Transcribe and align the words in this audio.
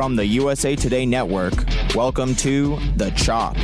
From 0.00 0.16
the 0.16 0.24
USA 0.24 0.74
Today 0.74 1.04
Network, 1.04 1.52
welcome 1.94 2.34
to 2.36 2.78
The 2.96 3.10
Chop, 3.10 3.54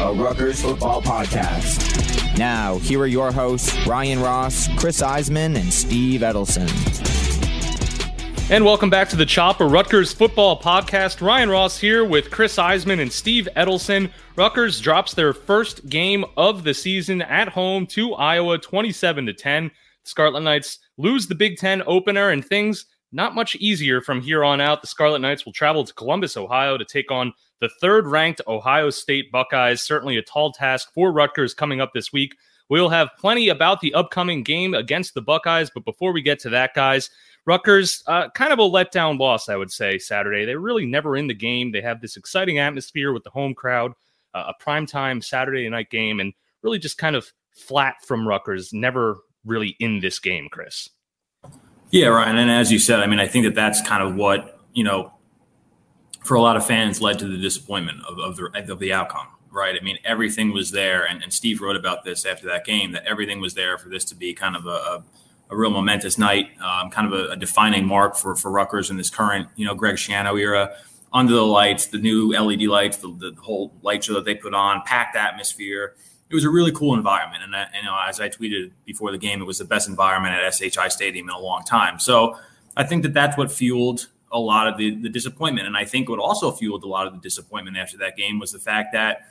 a 0.00 0.12
Rutgers 0.12 0.60
football 0.60 1.00
podcast. 1.00 2.36
Now, 2.36 2.78
here 2.78 2.98
are 2.98 3.06
your 3.06 3.30
hosts, 3.30 3.86
Ryan 3.86 4.20
Ross, 4.20 4.66
Chris 4.76 5.02
Iseman, 5.02 5.54
and 5.54 5.72
Steve 5.72 6.22
Edelson. 6.22 6.68
And 8.50 8.64
welcome 8.64 8.90
back 8.90 9.08
to 9.10 9.16
the 9.16 9.24
Chop, 9.24 9.60
a 9.60 9.66
Rutgers 9.66 10.12
football 10.12 10.60
podcast. 10.60 11.24
Ryan 11.24 11.48
Ross 11.48 11.78
here 11.78 12.04
with 12.04 12.32
Chris 12.32 12.56
Iseman 12.56 13.00
and 13.00 13.12
Steve 13.12 13.46
Edelson. 13.54 14.10
Rutgers 14.34 14.80
drops 14.80 15.14
their 15.14 15.32
first 15.32 15.88
game 15.88 16.24
of 16.36 16.64
the 16.64 16.74
season 16.74 17.22
at 17.22 17.50
home 17.50 17.86
to 17.86 18.14
Iowa, 18.14 18.58
27 18.58 19.26
to 19.26 19.32
10. 19.32 19.70
Scarlet 20.02 20.40
Knights 20.40 20.80
lose 20.96 21.28
the 21.28 21.36
Big 21.36 21.56
Ten 21.56 21.84
opener, 21.86 22.30
and 22.30 22.44
things 22.44 22.86
not 23.12 23.34
much 23.34 23.56
easier 23.56 24.00
from 24.00 24.20
here 24.20 24.44
on 24.44 24.60
out. 24.60 24.80
The 24.80 24.86
Scarlet 24.86 25.20
Knights 25.20 25.44
will 25.44 25.52
travel 25.52 25.84
to 25.84 25.94
Columbus, 25.94 26.36
Ohio 26.36 26.76
to 26.76 26.84
take 26.84 27.10
on 27.10 27.32
the 27.60 27.70
third 27.80 28.06
ranked 28.06 28.40
Ohio 28.46 28.90
State 28.90 29.32
Buckeyes. 29.32 29.82
Certainly 29.82 30.16
a 30.16 30.22
tall 30.22 30.52
task 30.52 30.92
for 30.94 31.12
Rutgers 31.12 31.54
coming 31.54 31.80
up 31.80 31.92
this 31.94 32.12
week. 32.12 32.36
We'll 32.68 32.90
have 32.90 33.08
plenty 33.18 33.48
about 33.48 33.80
the 33.80 33.94
upcoming 33.94 34.42
game 34.42 34.74
against 34.74 35.14
the 35.14 35.22
Buckeyes. 35.22 35.70
But 35.70 35.84
before 35.84 36.12
we 36.12 36.20
get 36.20 36.38
to 36.40 36.50
that, 36.50 36.74
guys, 36.74 37.08
Rutgers, 37.46 38.02
uh, 38.06 38.28
kind 38.30 38.52
of 38.52 38.58
a 38.58 38.62
letdown 38.62 39.18
loss, 39.18 39.48
I 39.48 39.56
would 39.56 39.72
say, 39.72 39.98
Saturday. 39.98 40.44
They're 40.44 40.60
really 40.60 40.84
never 40.84 41.16
in 41.16 41.28
the 41.28 41.34
game. 41.34 41.72
They 41.72 41.80
have 41.80 42.02
this 42.02 42.16
exciting 42.16 42.58
atmosphere 42.58 43.12
with 43.12 43.24
the 43.24 43.30
home 43.30 43.54
crowd, 43.54 43.92
uh, 44.34 44.52
a 44.52 44.62
primetime 44.62 45.24
Saturday 45.24 45.66
night 45.70 45.88
game, 45.88 46.20
and 46.20 46.34
really 46.62 46.78
just 46.78 46.98
kind 46.98 47.16
of 47.16 47.32
flat 47.52 47.96
from 48.06 48.28
Rutgers, 48.28 48.72
never 48.74 49.18
really 49.46 49.76
in 49.80 50.00
this 50.00 50.18
game, 50.18 50.48
Chris. 50.50 50.90
Yeah, 51.90 52.08
Ryan. 52.08 52.36
And 52.36 52.50
as 52.50 52.70
you 52.70 52.78
said, 52.78 53.00
I 53.00 53.06
mean, 53.06 53.20
I 53.20 53.26
think 53.26 53.44
that 53.44 53.54
that's 53.54 53.80
kind 53.80 54.02
of 54.02 54.14
what, 54.14 54.60
you 54.74 54.84
know, 54.84 55.12
for 56.22 56.34
a 56.34 56.40
lot 56.40 56.56
of 56.56 56.66
fans 56.66 57.00
led 57.00 57.18
to 57.20 57.26
the 57.26 57.38
disappointment 57.38 58.00
of, 58.06 58.18
of, 58.18 58.36
the, 58.36 58.72
of 58.72 58.78
the 58.78 58.92
outcome, 58.92 59.28
right? 59.50 59.74
I 59.80 59.82
mean, 59.82 59.96
everything 60.04 60.52
was 60.52 60.70
there. 60.70 61.04
And, 61.04 61.22
and, 61.22 61.32
Steve 61.32 61.62
wrote 61.62 61.76
about 61.76 62.04
this 62.04 62.26
after 62.26 62.46
that 62.48 62.66
game 62.66 62.92
that 62.92 63.06
everything 63.06 63.40
was 63.40 63.54
there 63.54 63.78
for 63.78 63.88
this 63.88 64.04
to 64.06 64.14
be 64.14 64.34
kind 64.34 64.54
of 64.54 64.66
a, 64.66 64.68
a, 64.68 65.04
a 65.50 65.56
real 65.56 65.70
momentous 65.70 66.18
night, 66.18 66.50
um, 66.60 66.90
kind 66.90 67.10
of 67.10 67.18
a, 67.18 67.30
a, 67.30 67.36
defining 67.36 67.86
mark 67.86 68.16
for, 68.16 68.36
for 68.36 68.50
Rutgers 68.50 68.90
in 68.90 68.98
this 68.98 69.08
current, 69.08 69.48
you 69.56 69.64
know, 69.64 69.74
Greg 69.74 69.96
Schiano 69.96 70.38
era. 70.38 70.74
Under 71.10 71.32
the 71.32 71.46
lights, 71.46 71.86
the 71.86 71.96
new 71.96 72.32
LED 72.32 72.62
lights, 72.64 72.98
the, 72.98 73.08
the 73.08 73.34
whole 73.40 73.72
light 73.80 74.04
show 74.04 74.12
that 74.12 74.26
they 74.26 74.34
put 74.34 74.52
on, 74.52 74.82
packed 74.84 75.16
atmosphere 75.16 75.94
it 76.30 76.34
was 76.34 76.44
a 76.44 76.50
really 76.50 76.72
cool 76.72 76.94
environment. 76.94 77.42
And, 77.42 77.54
you 77.74 77.84
know, 77.84 77.98
as 78.06 78.20
I 78.20 78.28
tweeted 78.28 78.72
before 78.84 79.12
the 79.12 79.18
game, 79.18 79.40
it 79.40 79.44
was 79.44 79.58
the 79.58 79.64
best 79.64 79.88
environment 79.88 80.34
at 80.34 80.54
SHI 80.54 80.88
Stadium 80.88 81.28
in 81.28 81.34
a 81.34 81.38
long 81.38 81.62
time. 81.64 81.98
So 81.98 82.38
I 82.76 82.84
think 82.84 83.02
that 83.04 83.14
that's 83.14 83.36
what 83.36 83.50
fueled 83.50 84.08
a 84.30 84.38
lot 84.38 84.68
of 84.68 84.76
the, 84.76 84.94
the 84.94 85.08
disappointment. 85.08 85.66
And 85.66 85.76
I 85.76 85.84
think 85.84 86.08
what 86.08 86.18
also 86.18 86.52
fueled 86.52 86.84
a 86.84 86.88
lot 86.88 87.06
of 87.06 87.14
the 87.14 87.18
disappointment 87.18 87.78
after 87.78 87.96
that 87.98 88.16
game 88.16 88.38
was 88.38 88.52
the 88.52 88.58
fact 88.58 88.92
that 88.92 89.22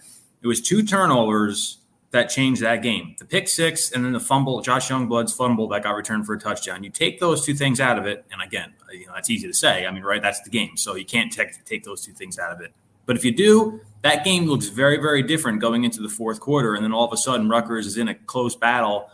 it 0.41 0.47
was 0.47 0.59
two 0.59 0.83
turnovers 0.83 1.77
that 2.11 2.29
changed 2.29 2.61
that 2.61 2.81
game. 2.81 3.15
The 3.19 3.25
pick 3.25 3.47
six 3.47 3.91
and 3.91 4.03
then 4.03 4.13
the 4.13 4.19
fumble, 4.19 4.61
Josh 4.61 4.89
Youngblood's 4.89 5.33
fumble 5.33 5.67
that 5.69 5.83
got 5.83 5.91
returned 5.91 6.25
for 6.25 6.33
a 6.33 6.39
touchdown. 6.39 6.83
You 6.83 6.89
take 6.89 7.19
those 7.19 7.45
two 7.45 7.53
things 7.53 7.79
out 7.79 7.99
of 7.99 8.05
it, 8.05 8.25
and 8.31 8.41
again, 8.41 8.73
you 8.91 9.07
know, 9.07 9.13
that's 9.13 9.29
easy 9.29 9.47
to 9.47 9.53
say. 9.53 9.85
I 9.85 9.91
mean, 9.91 10.03
right, 10.03 10.21
that's 10.21 10.41
the 10.41 10.49
game. 10.49 10.77
So 10.77 10.95
you 10.95 11.05
can't 11.05 11.31
take, 11.31 11.63
take 11.65 11.83
those 11.83 12.05
two 12.05 12.13
things 12.13 12.39
out 12.39 12.53
of 12.53 12.61
it. 12.61 12.71
But 13.05 13.17
if 13.17 13.25
you 13.25 13.31
do, 13.31 13.81
that 14.03 14.23
game 14.23 14.45
looks 14.45 14.67
very, 14.67 14.97
very 14.97 15.23
different 15.23 15.59
going 15.59 15.83
into 15.83 16.01
the 16.01 16.09
fourth 16.09 16.39
quarter. 16.39 16.75
And 16.75 16.83
then 16.83 16.93
all 16.93 17.05
of 17.05 17.13
a 17.13 17.17
sudden, 17.17 17.49
Rutgers 17.49 17.85
is 17.85 17.97
in 17.97 18.07
a 18.07 18.15
close 18.15 18.55
battle 18.55 19.09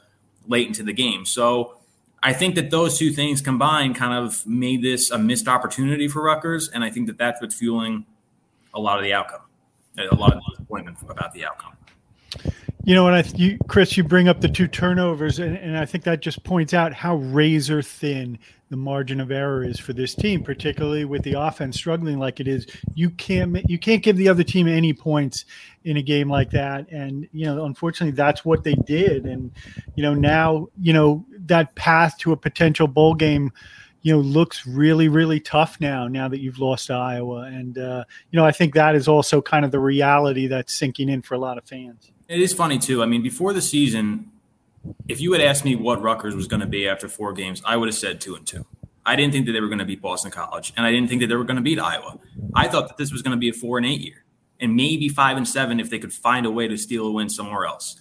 late 0.47 0.67
into 0.67 0.83
the 0.83 0.94
game. 0.94 1.25
So 1.25 1.77
I 2.21 2.33
think 2.33 2.55
that 2.55 2.69
those 2.69 2.97
two 2.97 3.11
things 3.11 3.41
combined 3.41 3.95
kind 3.95 4.13
of 4.13 4.45
made 4.45 4.81
this 4.81 5.11
a 5.11 5.17
missed 5.17 5.47
opportunity 5.47 6.07
for 6.07 6.21
Rutgers. 6.23 6.69
And 6.69 6.83
I 6.83 6.89
think 6.89 7.07
that 7.07 7.17
that's 7.17 7.41
what's 7.41 7.55
fueling 7.55 8.05
a 8.73 8.79
lot 8.79 8.97
of 8.97 9.03
the 9.03 9.13
outcome, 9.13 9.41
a 9.97 10.16
lot 10.16 10.33
of 10.33 10.41
disappointment 10.49 10.97
about 11.07 11.33
the 11.33 11.45
outcome. 11.45 11.73
You 12.85 12.95
know, 12.95 13.07
and 13.07 13.15
I, 13.15 13.23
you, 13.35 13.57
Chris, 13.69 13.95
you 13.95 14.03
bring 14.03 14.27
up 14.27 14.41
the 14.41 14.50
two 14.50 14.67
turnovers, 14.67 15.39
and, 15.39 15.57
and 15.57 15.77
I 15.77 15.85
think 15.85 16.03
that 16.03 16.19
just 16.19 16.44
points 16.44 16.73
out 16.73 16.91
how 16.91 17.15
razor 17.15 17.81
thin 17.81 18.38
the 18.73 18.78
margin 18.78 19.22
of 19.22 19.29
error 19.29 19.63
is 19.63 19.79
for 19.79 19.94
this 19.94 20.16
team, 20.16 20.41
particularly 20.41 21.06
with 21.06 21.22
the 21.22 21.34
offense 21.34 21.75
struggling 21.75 22.17
like 22.17 22.39
it 22.39 22.47
is. 22.47 22.66
You 22.95 23.11
can't 23.11 23.61
you 23.69 23.78
can't 23.78 24.01
give 24.01 24.17
the 24.17 24.28
other 24.28 24.44
team 24.44 24.67
any 24.67 24.94
points 24.94 25.45
in 25.84 25.97
a 25.97 26.01
game 26.01 26.28
like 26.28 26.50
that, 26.50 26.89
and 26.89 27.29
you 27.31 27.45
know, 27.45 27.66
unfortunately, 27.66 28.16
that's 28.16 28.44
what 28.44 28.63
they 28.63 28.73
did. 28.73 29.25
And 29.25 29.51
you 29.94 30.01
know, 30.01 30.16
now 30.16 30.69
you 30.81 30.91
know 30.91 31.23
that 31.45 31.75
path 31.75 32.17
to 32.22 32.31
a 32.31 32.35
potential 32.35 32.88
bowl 32.88 33.13
game 33.13 33.51
you 34.01 34.12
know 34.12 34.19
looks 34.19 34.66
really 34.66 35.07
really 35.07 35.39
tough 35.39 35.79
now 35.79 36.07
now 36.07 36.28
that 36.28 36.39
you've 36.39 36.59
lost 36.59 36.89
Iowa 36.89 37.44
and 37.44 37.78
uh, 37.78 38.03
you 38.31 38.39
know 38.39 38.45
I 38.45 38.51
think 38.51 38.73
that 38.73 38.95
is 38.95 39.07
also 39.07 39.39
kind 39.39 39.63
of 39.63 39.72
the 39.72 39.79
reality 39.79 40.47
that's 40.47 40.73
sinking 40.73 41.09
in 41.09 41.22
for 41.22 41.35
a 41.35 41.38
lot 41.38 41.59
of 41.59 41.66
fans. 41.66 42.12
It 42.28 42.41
is 42.41 42.53
funny 42.53 42.79
too. 42.79 43.03
I 43.03 43.06
mean, 43.06 43.22
before 43.22 43.53
the 43.53 43.62
season, 43.62 44.31
if 45.07 45.21
you 45.21 45.31
had 45.33 45.41
asked 45.41 45.66
me 45.66 45.75
what 45.75 46.01
Rutgers 46.01 46.35
was 46.35 46.47
going 46.47 46.59
to 46.61 46.67
be 46.67 46.88
after 46.88 47.07
four 47.07 47.33
games, 47.33 47.61
I 47.66 47.77
would 47.77 47.88
have 47.88 47.95
said 47.95 48.21
two 48.21 48.35
and 48.35 48.45
two. 48.45 48.66
I 49.05 49.16
didn't 49.16 49.33
think 49.33 49.45
that 49.47 49.51
they 49.51 49.59
were 49.61 49.67
going 49.67 49.79
to 49.79 49.85
beat 49.85 50.01
Boston 50.01 50.31
College, 50.31 50.73
and 50.77 50.85
I 50.85 50.91
didn't 50.91 51.09
think 51.09 51.21
that 51.21 51.27
they 51.27 51.35
were 51.35 51.44
going 51.44 51.57
to 51.57 51.61
beat 51.61 51.79
Iowa. 51.79 52.19
I 52.55 52.67
thought 52.67 52.88
that 52.88 52.97
this 52.97 53.11
was 53.11 53.21
going 53.21 53.35
to 53.35 53.39
be 53.39 53.49
a 53.49 53.53
four 53.53 53.77
and 53.77 53.85
eight 53.85 54.01
year, 54.01 54.23
and 54.59 54.75
maybe 54.75 55.09
five 55.09 55.35
and 55.35 55.47
seven 55.47 55.79
if 55.79 55.89
they 55.89 55.99
could 55.99 56.13
find 56.13 56.45
a 56.45 56.51
way 56.51 56.67
to 56.67 56.77
steal 56.77 57.07
a 57.07 57.11
win 57.11 57.29
somewhere 57.29 57.66
else. 57.66 57.99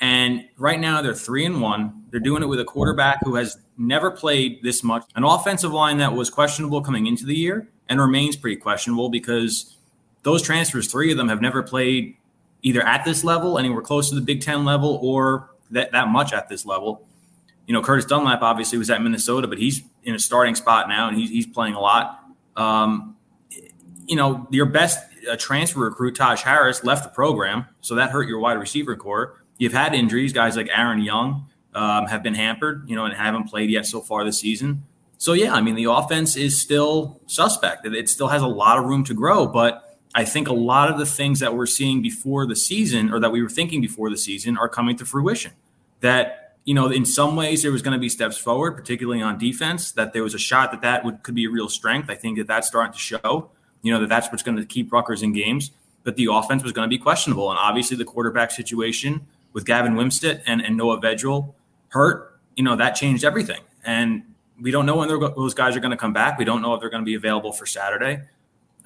And 0.00 0.48
right 0.58 0.80
now 0.80 1.02
they're 1.02 1.14
three 1.14 1.46
and 1.46 1.60
one. 1.60 2.04
They're 2.10 2.20
doing 2.20 2.42
it 2.42 2.46
with 2.46 2.58
a 2.58 2.64
quarterback 2.64 3.20
who 3.22 3.36
has 3.36 3.56
never 3.78 4.10
played 4.10 4.62
this 4.62 4.82
much, 4.82 5.04
an 5.14 5.24
offensive 5.24 5.72
line 5.72 5.98
that 5.98 6.12
was 6.12 6.30
questionable 6.30 6.82
coming 6.82 7.06
into 7.06 7.24
the 7.24 7.36
year 7.36 7.68
and 7.88 8.00
remains 8.00 8.36
pretty 8.36 8.56
questionable 8.56 9.08
because 9.08 9.76
those 10.22 10.42
transfers, 10.42 10.90
three 10.90 11.12
of 11.12 11.16
them 11.16 11.28
have 11.28 11.40
never 11.40 11.62
played 11.62 12.16
either 12.62 12.84
at 12.84 13.04
this 13.04 13.22
level, 13.22 13.58
anywhere 13.58 13.82
close 13.82 14.08
to 14.08 14.14
the 14.14 14.20
Big 14.20 14.40
Ten 14.40 14.64
level, 14.64 14.98
or 15.02 15.50
that, 15.74 15.92
that 15.92 16.08
much 16.08 16.32
at 16.32 16.48
this 16.48 16.64
level. 16.66 17.06
You 17.66 17.74
know, 17.74 17.82
Curtis 17.82 18.04
Dunlap 18.04 18.42
obviously 18.42 18.78
was 18.78 18.90
at 18.90 19.02
Minnesota, 19.02 19.46
but 19.46 19.58
he's 19.58 19.82
in 20.02 20.14
a 20.14 20.18
starting 20.18 20.54
spot 20.54 20.88
now 20.88 21.08
and 21.08 21.16
he's, 21.16 21.30
he's 21.30 21.46
playing 21.46 21.74
a 21.74 21.80
lot. 21.80 22.20
Um, 22.56 23.16
you 24.06 24.16
know, 24.16 24.46
your 24.50 24.66
best 24.66 24.98
uh, 25.30 25.36
transfer 25.36 25.80
recruit, 25.80 26.14
Taj 26.14 26.42
Harris, 26.42 26.84
left 26.84 27.04
the 27.04 27.10
program, 27.10 27.66
so 27.80 27.94
that 27.94 28.10
hurt 28.10 28.28
your 28.28 28.38
wide 28.38 28.58
receiver 28.58 28.96
corps. 28.96 29.42
You've 29.56 29.72
had 29.72 29.94
injuries, 29.94 30.32
guys 30.32 30.56
like 30.56 30.68
Aaron 30.74 31.00
Young 31.00 31.46
um, 31.74 32.06
have 32.06 32.22
been 32.22 32.34
hampered, 32.34 32.88
you 32.88 32.96
know, 32.96 33.04
and 33.04 33.14
haven't 33.14 33.44
played 33.44 33.70
yet 33.70 33.86
so 33.86 34.00
far 34.00 34.24
this 34.24 34.40
season. 34.40 34.84
So 35.16 35.32
yeah, 35.32 35.54
I 35.54 35.60
mean, 35.60 35.74
the 35.74 35.90
offense 35.90 36.36
is 36.36 36.60
still 36.60 37.20
suspect. 37.26 37.86
It 37.86 38.08
still 38.08 38.28
has 38.28 38.42
a 38.42 38.46
lot 38.46 38.78
of 38.78 38.84
room 38.84 39.04
to 39.04 39.14
grow, 39.14 39.46
but 39.46 39.98
I 40.14 40.24
think 40.24 40.48
a 40.48 40.52
lot 40.52 40.90
of 40.90 40.98
the 40.98 41.06
things 41.06 41.40
that 41.40 41.56
we're 41.56 41.66
seeing 41.66 42.02
before 42.02 42.46
the 42.46 42.56
season 42.56 43.12
or 43.12 43.18
that 43.20 43.32
we 43.32 43.42
were 43.42 43.48
thinking 43.48 43.80
before 43.80 44.10
the 44.10 44.16
season 44.16 44.56
are 44.56 44.68
coming 44.68 44.96
to 44.96 45.04
fruition. 45.04 45.52
That, 46.04 46.56
you 46.64 46.74
know, 46.74 46.88
in 46.90 47.06
some 47.06 47.34
ways 47.34 47.62
there 47.62 47.72
was 47.72 47.80
going 47.80 47.96
to 47.96 47.98
be 47.98 48.10
steps 48.10 48.36
forward, 48.36 48.72
particularly 48.72 49.22
on 49.22 49.38
defense, 49.38 49.92
that 49.92 50.12
there 50.12 50.22
was 50.22 50.34
a 50.34 50.38
shot 50.38 50.70
that 50.72 50.82
that 50.82 51.02
would, 51.02 51.22
could 51.22 51.34
be 51.34 51.46
a 51.46 51.50
real 51.50 51.70
strength. 51.70 52.10
I 52.10 52.14
think 52.14 52.36
that 52.36 52.46
that's 52.46 52.66
starting 52.66 52.92
to 52.92 52.98
show, 52.98 53.50
you 53.80 53.90
know, 53.90 54.00
that 54.00 54.10
that's 54.10 54.28
what's 54.30 54.42
going 54.42 54.58
to 54.58 54.66
keep 54.66 54.92
Rutgers 54.92 55.22
in 55.22 55.32
games. 55.32 55.70
But 56.02 56.16
the 56.16 56.28
offense 56.30 56.62
was 56.62 56.72
going 56.72 56.84
to 56.84 56.90
be 56.90 56.98
questionable. 56.98 57.48
And 57.50 57.58
obviously 57.58 57.96
the 57.96 58.04
quarterback 58.04 58.50
situation 58.50 59.26
with 59.54 59.64
Gavin 59.64 59.94
Wimsatt 59.94 60.42
and, 60.46 60.60
and 60.60 60.76
Noah 60.76 61.00
Vedral 61.00 61.54
hurt, 61.88 62.38
you 62.54 62.64
know, 62.64 62.76
that 62.76 62.90
changed 62.90 63.24
everything. 63.24 63.62
And 63.82 64.24
we 64.60 64.70
don't 64.70 64.84
know 64.84 64.96
when 64.96 65.08
those 65.08 65.54
guys 65.54 65.74
are 65.76 65.80
going 65.80 65.90
to 65.90 65.96
come 65.96 66.12
back. 66.12 66.38
We 66.38 66.44
don't 66.44 66.60
know 66.60 66.74
if 66.74 66.80
they're 66.80 66.90
going 66.90 67.02
to 67.02 67.06
be 67.06 67.14
available 67.14 67.52
for 67.52 67.64
Saturday. 67.64 68.20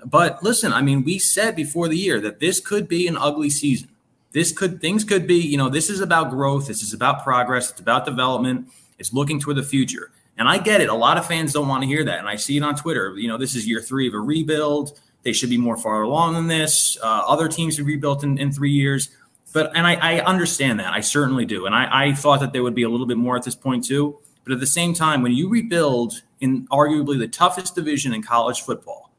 But 0.05 0.43
listen, 0.45 0.73
I 0.73 0.83
mean, 0.83 1.03
we 1.03 1.19
said 1.19 1.57
before 1.57 1.89
the 1.89 1.99
year 1.99 2.21
that 2.21 2.39
this 2.39 2.61
could 2.61 2.87
be 2.87 3.09
an 3.09 3.17
ugly 3.19 3.51
season. 3.51 3.89
This 4.33 4.53
could 4.53 4.81
things 4.81 5.05
could 5.05 5.27
be, 5.27 5.37
you 5.37 5.57
know, 5.57 5.69
this 5.69 5.91
is 5.91 6.01
about 6.01 6.31
growth, 6.31 6.67
this 6.67 6.83
is 6.83 6.93
about 6.93 7.25
progress, 7.25 7.71
it's 7.71 7.81
about 7.81 8.05
development, 8.05 8.69
it's 8.99 9.13
looking 9.13 9.41
toward 9.41 9.57
the 9.57 9.63
future. 9.63 10.11
And 10.37 10.49
I 10.49 10.59
get 10.59 10.81
it. 10.81 10.89
A 10.89 10.95
lot 10.95 11.17
of 11.19 11.27
fans 11.27 11.53
don't 11.53 11.67
want 11.67 11.83
to 11.83 11.89
hear 11.89 12.05
that. 12.05 12.21
And 12.21 12.29
I 12.29 12.37
see 12.37 12.57
it 12.57 12.63
on 12.63 12.77
Twitter. 12.77 13.15
You 13.17 13.27
know, 13.27 13.37
this 13.37 13.57
is 13.57 13.67
year 13.67 13.81
three 13.81 14.07
of 14.07 14.15
a 14.15 14.21
rebuild. 14.21 14.99
They 15.25 15.33
should 15.33 15.51
be 15.51 15.59
more 15.59 15.77
far 15.77 16.03
along 16.03 16.35
than 16.35 16.47
this. 16.47 16.97
Uh, 17.03 17.23
other 17.27 17.49
teams 17.49 17.77
have 17.79 17.87
rebuilt 17.87 18.23
in, 18.23 18.39
in 18.39 18.53
three 18.53 18.71
years. 18.71 19.11
But 19.53 19.73
and 19.75 19.87
I, 19.87 19.95
I 19.95 20.21
understand 20.21 20.79
that. 20.79 20.93
I 20.93 21.01
certainly 21.01 21.45
do. 21.45 21.67
And 21.67 21.75
I, 21.75 21.89
I 22.07 22.13
thought 22.13 22.41
that 22.41 22.53
there 22.53 22.63
would 22.63 22.75
be 22.75 22.85
a 22.85 22.89
little 22.89 23.07
bit 23.07 23.17
more 23.17 23.37
at 23.37 23.43
this 23.43 23.57
point 23.57 23.85
too. 23.85 24.19
But 24.45 24.53
at 24.53 24.61
the 24.61 24.67
same 24.67 24.95
time, 24.95 25.23
when 25.23 25.33
you 25.33 25.49
rebuild 25.49 26.23
in 26.41 26.67
arguably 26.69 27.19
the 27.19 27.29
toughest 27.29 27.75
division 27.75 28.15
in 28.15 28.23
college 28.23 28.63
football, 28.63 29.11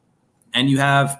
and 0.54 0.70
you 0.70 0.78
have 0.78 1.20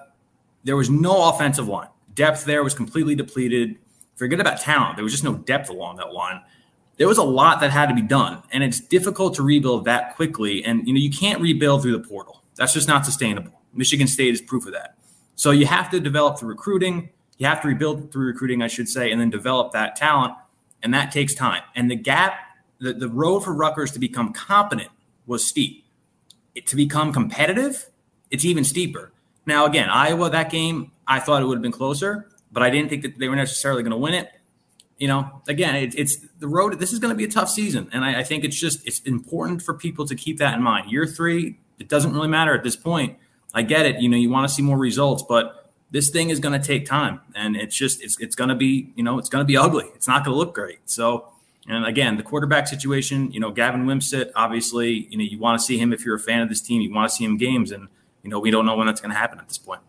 there 0.64 0.76
was 0.76 0.90
no 0.90 1.30
offensive 1.30 1.68
line. 1.68 1.90
Depth 2.14 2.46
there 2.46 2.64
was 2.64 2.74
completely 2.74 3.16
depleted. 3.16 3.78
Forget 4.16 4.40
about 4.40 4.60
talent. 4.60 4.96
There 4.96 5.04
was 5.04 5.14
just 5.14 5.24
no 5.24 5.36
depth 5.36 5.70
along 5.70 5.98
that 5.98 6.14
line. 6.14 6.42
There 6.98 7.08
was 7.08 7.18
a 7.18 7.24
lot 7.24 7.62
that 7.62 7.72
had 7.72 7.88
to 7.88 7.96
be 7.96 8.02
done, 8.02 8.44
and 8.52 8.62
it's 8.64 8.82
difficult 8.82 9.36
to 9.36 9.44
rebuild 9.44 9.86
that 9.86 10.16
quickly. 10.16 10.64
And 10.66 10.86
you 10.86 10.94
know, 10.94 11.00
you 11.00 11.10
can't 11.10 11.42
rebuild 11.42 11.82
through 11.82 11.94
the 11.94 12.06
portal. 12.06 12.44
That's 12.56 12.74
just 12.74 12.88
not 12.90 13.06
sustainable. 13.06 13.54
Michigan 13.74 14.08
State 14.08 14.34
is 14.34 14.42
proof 14.42 14.66
of 14.66 14.74
that. 14.74 14.96
So 15.36 15.52
you 15.52 15.66
have 15.66 15.90
to 15.92 16.02
develop 16.02 16.38
through 16.38 16.50
recruiting. 16.50 17.10
You 17.38 17.48
have 17.48 17.62
to 17.62 17.70
rebuild 17.70 18.12
through 18.12 18.26
recruiting, 18.26 18.62
I 18.62 18.68
should 18.68 18.90
say, 18.90 19.12
and 19.12 19.22
then 19.22 19.30
develop 19.30 19.72
that 19.72 19.96
talent. 19.96 20.34
And 20.84 20.94
that 20.94 21.14
takes 21.14 21.34
time. 21.34 21.64
And 21.76 21.90
the 21.90 21.96
gap, 21.96 22.34
the, 22.80 22.94
the 22.94 23.08
road 23.08 23.42
for 23.42 23.54
Rutgers 23.54 23.92
to 23.92 24.00
become 24.00 24.34
competent 24.34 24.90
was 25.26 25.48
steep. 25.48 25.86
It, 26.56 26.68
to 26.68 26.76
become 26.76 27.14
competitive, 27.14 27.90
it's 28.30 28.44
even 28.44 28.66
steeper. 28.66 29.14
Now, 29.46 29.66
again, 29.66 29.90
Iowa, 29.90 30.30
that 30.30 30.52
game, 30.52 30.92
I 31.10 31.20
thought 31.20 31.42
it 31.42 31.46
would 31.46 31.58
have 31.58 31.64
been 31.64 31.72
closer, 31.72 32.30
but 32.52 32.62
I 32.62 32.70
didn't 32.70 32.90
think 32.90 33.02
that 33.02 33.18
they 33.18 33.28
were 33.28 33.36
necessarily 33.36 33.82
going 33.82 33.92
to 33.92 33.98
win 33.98 34.14
it. 34.14 34.30
You 35.00 35.08
know, 35.08 35.42
again, 35.48 35.76
it, 35.76 35.96
it's 35.98 36.18
the 36.40 36.48
road. 36.48 36.78
This 36.78 36.94
is 36.94 37.00
going 37.00 37.12
to 37.12 37.18
be 37.18 37.24
a 37.24 37.30
tough 37.30 37.50
season, 37.50 37.90
and 37.92 38.06
I, 38.06 38.20
I 38.20 38.24
think 38.24 38.44
it's 38.44 38.60
just 38.60 38.86
it's 38.88 39.00
important 39.00 39.62
for 39.62 39.74
people 39.74 40.06
to 40.06 40.16
keep 40.16 40.38
that 40.38 40.56
in 40.56 40.62
mind. 40.62 40.92
Year 40.92 41.08
three, 41.08 41.58
it 41.80 41.90
doesn't 41.90 42.14
really 42.14 42.28
matter 42.28 42.54
at 42.54 42.64
this 42.64 42.76
point. 42.76 43.18
I 43.54 43.64
get 43.64 43.86
it. 43.86 44.00
You 44.02 44.10
know, 44.10 44.18
you 44.18 44.30
want 44.30 44.48
to 44.48 44.54
see 44.54 44.62
more 44.62 44.78
results, 44.78 45.24
but 45.28 45.72
this 45.90 46.10
thing 46.10 46.30
is 46.30 46.40
going 46.40 46.60
to 46.60 46.66
take 46.66 46.86
time, 46.86 47.22
and 47.34 47.56
it's 47.56 47.76
just 47.76 48.04
it's 48.04 48.20
it's 48.20 48.36
going 48.36 48.50
to 48.50 48.56
be 48.56 48.92
you 48.96 49.04
know 49.04 49.18
it's 49.18 49.30
going 49.30 49.42
to 49.42 49.48
be 49.48 49.58
ugly. 49.58 49.86
It's 49.96 50.08
not 50.08 50.24
going 50.24 50.36
to 50.36 50.38
look 50.38 50.54
great. 50.54 50.80
So, 50.86 51.30
and 51.68 51.86
again, 51.86 52.18
the 52.18 52.24
quarterback 52.24 52.68
situation. 52.68 53.32
You 53.32 53.40
know, 53.40 53.52
Gavin 53.52 53.86
Wimsatt. 53.86 54.32
Obviously, 54.36 55.08
you 55.10 55.18
know 55.18 55.24
you 55.24 55.40
want 55.40 55.60
to 55.60 55.66
see 55.66 55.78
him 55.78 55.94
if 55.94 56.06
you're 56.06 56.16
a 56.16 56.20
fan 56.20 56.42
of 56.42 56.50
this 56.50 56.62
team. 56.62 56.82
You 56.82 56.94
want 56.94 57.10
to 57.10 57.16
see 57.16 57.24
him 57.24 57.38
games, 57.38 57.72
and 57.72 57.88
you 58.24 58.30
know, 58.30 58.40
we 58.40 58.52
don't 58.52 58.66
know 58.66 58.76
when 58.76 58.88
that's 58.88 59.02
going 59.02 59.12
to 59.12 59.18
happen 59.18 59.40
at 59.40 59.48
this 59.48 59.58
point. 59.58 59.82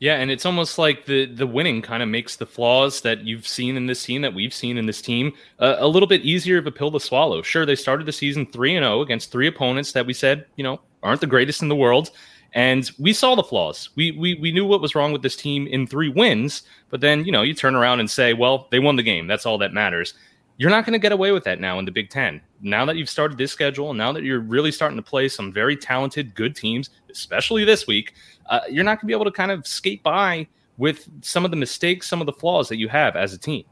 Yeah, 0.00 0.14
and 0.14 0.30
it's 0.30 0.46
almost 0.46 0.78
like 0.78 1.06
the 1.06 1.26
the 1.26 1.46
winning 1.46 1.82
kind 1.82 2.02
of 2.02 2.08
makes 2.08 2.36
the 2.36 2.46
flaws 2.46 3.00
that 3.00 3.24
you've 3.24 3.48
seen 3.48 3.76
in 3.76 3.86
this 3.86 4.04
team, 4.04 4.22
that 4.22 4.32
we've 4.32 4.54
seen 4.54 4.78
in 4.78 4.86
this 4.86 5.02
team, 5.02 5.32
uh, 5.58 5.76
a 5.78 5.88
little 5.88 6.06
bit 6.06 6.22
easier 6.22 6.58
of 6.58 6.66
a 6.66 6.70
pill 6.70 6.92
to 6.92 7.00
swallow. 7.00 7.42
Sure, 7.42 7.66
they 7.66 7.74
started 7.74 8.06
the 8.06 8.12
season 8.12 8.46
three 8.46 8.76
and 8.76 8.84
zero 8.84 8.98
oh 8.98 9.02
against 9.02 9.32
three 9.32 9.48
opponents 9.48 9.92
that 9.92 10.06
we 10.06 10.12
said 10.12 10.46
you 10.56 10.62
know 10.62 10.80
aren't 11.02 11.20
the 11.20 11.26
greatest 11.26 11.62
in 11.62 11.68
the 11.68 11.74
world, 11.76 12.10
and 12.52 12.90
we 12.98 13.12
saw 13.12 13.34
the 13.34 13.42
flaws. 13.42 13.90
We 13.96 14.12
we 14.12 14.34
we 14.34 14.52
knew 14.52 14.64
what 14.64 14.80
was 14.80 14.94
wrong 14.94 15.12
with 15.12 15.22
this 15.22 15.36
team 15.36 15.66
in 15.66 15.86
three 15.86 16.08
wins, 16.08 16.62
but 16.90 17.00
then 17.00 17.24
you 17.24 17.32
know 17.32 17.42
you 17.42 17.54
turn 17.54 17.74
around 17.74 17.98
and 17.98 18.10
say, 18.10 18.34
well, 18.34 18.68
they 18.70 18.78
won 18.78 18.94
the 18.94 19.02
game. 19.02 19.26
That's 19.26 19.46
all 19.46 19.58
that 19.58 19.72
matters. 19.72 20.14
You're 20.58 20.70
not 20.70 20.84
going 20.84 20.94
to 20.94 20.98
get 20.98 21.12
away 21.12 21.30
with 21.30 21.44
that 21.44 21.60
now 21.60 21.78
in 21.78 21.84
the 21.84 21.92
Big 21.92 22.10
Ten. 22.10 22.40
Now 22.60 22.84
that 22.84 22.96
you've 22.96 23.08
started 23.08 23.38
this 23.38 23.52
schedule, 23.52 23.94
now 23.94 24.10
that 24.10 24.24
you're 24.24 24.40
really 24.40 24.72
starting 24.72 24.96
to 24.96 25.02
play 25.02 25.28
some 25.28 25.52
very 25.52 25.76
talented, 25.76 26.34
good 26.34 26.56
teams, 26.56 26.90
especially 27.08 27.64
this 27.64 27.86
week, 27.86 28.14
uh, 28.48 28.60
you're 28.70 28.84
not 28.84 28.96
going 28.96 29.00
to 29.00 29.06
be 29.06 29.12
able 29.12 29.24
to 29.24 29.30
kind 29.30 29.50
of 29.50 29.66
skate 29.66 30.02
by 30.02 30.46
with 30.76 31.08
some 31.22 31.44
of 31.44 31.50
the 31.50 31.56
mistakes, 31.56 32.08
some 32.08 32.20
of 32.20 32.26
the 32.26 32.32
flaws 32.32 32.68
that 32.68 32.78
you 32.78 32.88
have 32.88 33.16
as 33.16 33.32
a 33.32 33.38
team. 33.38 33.64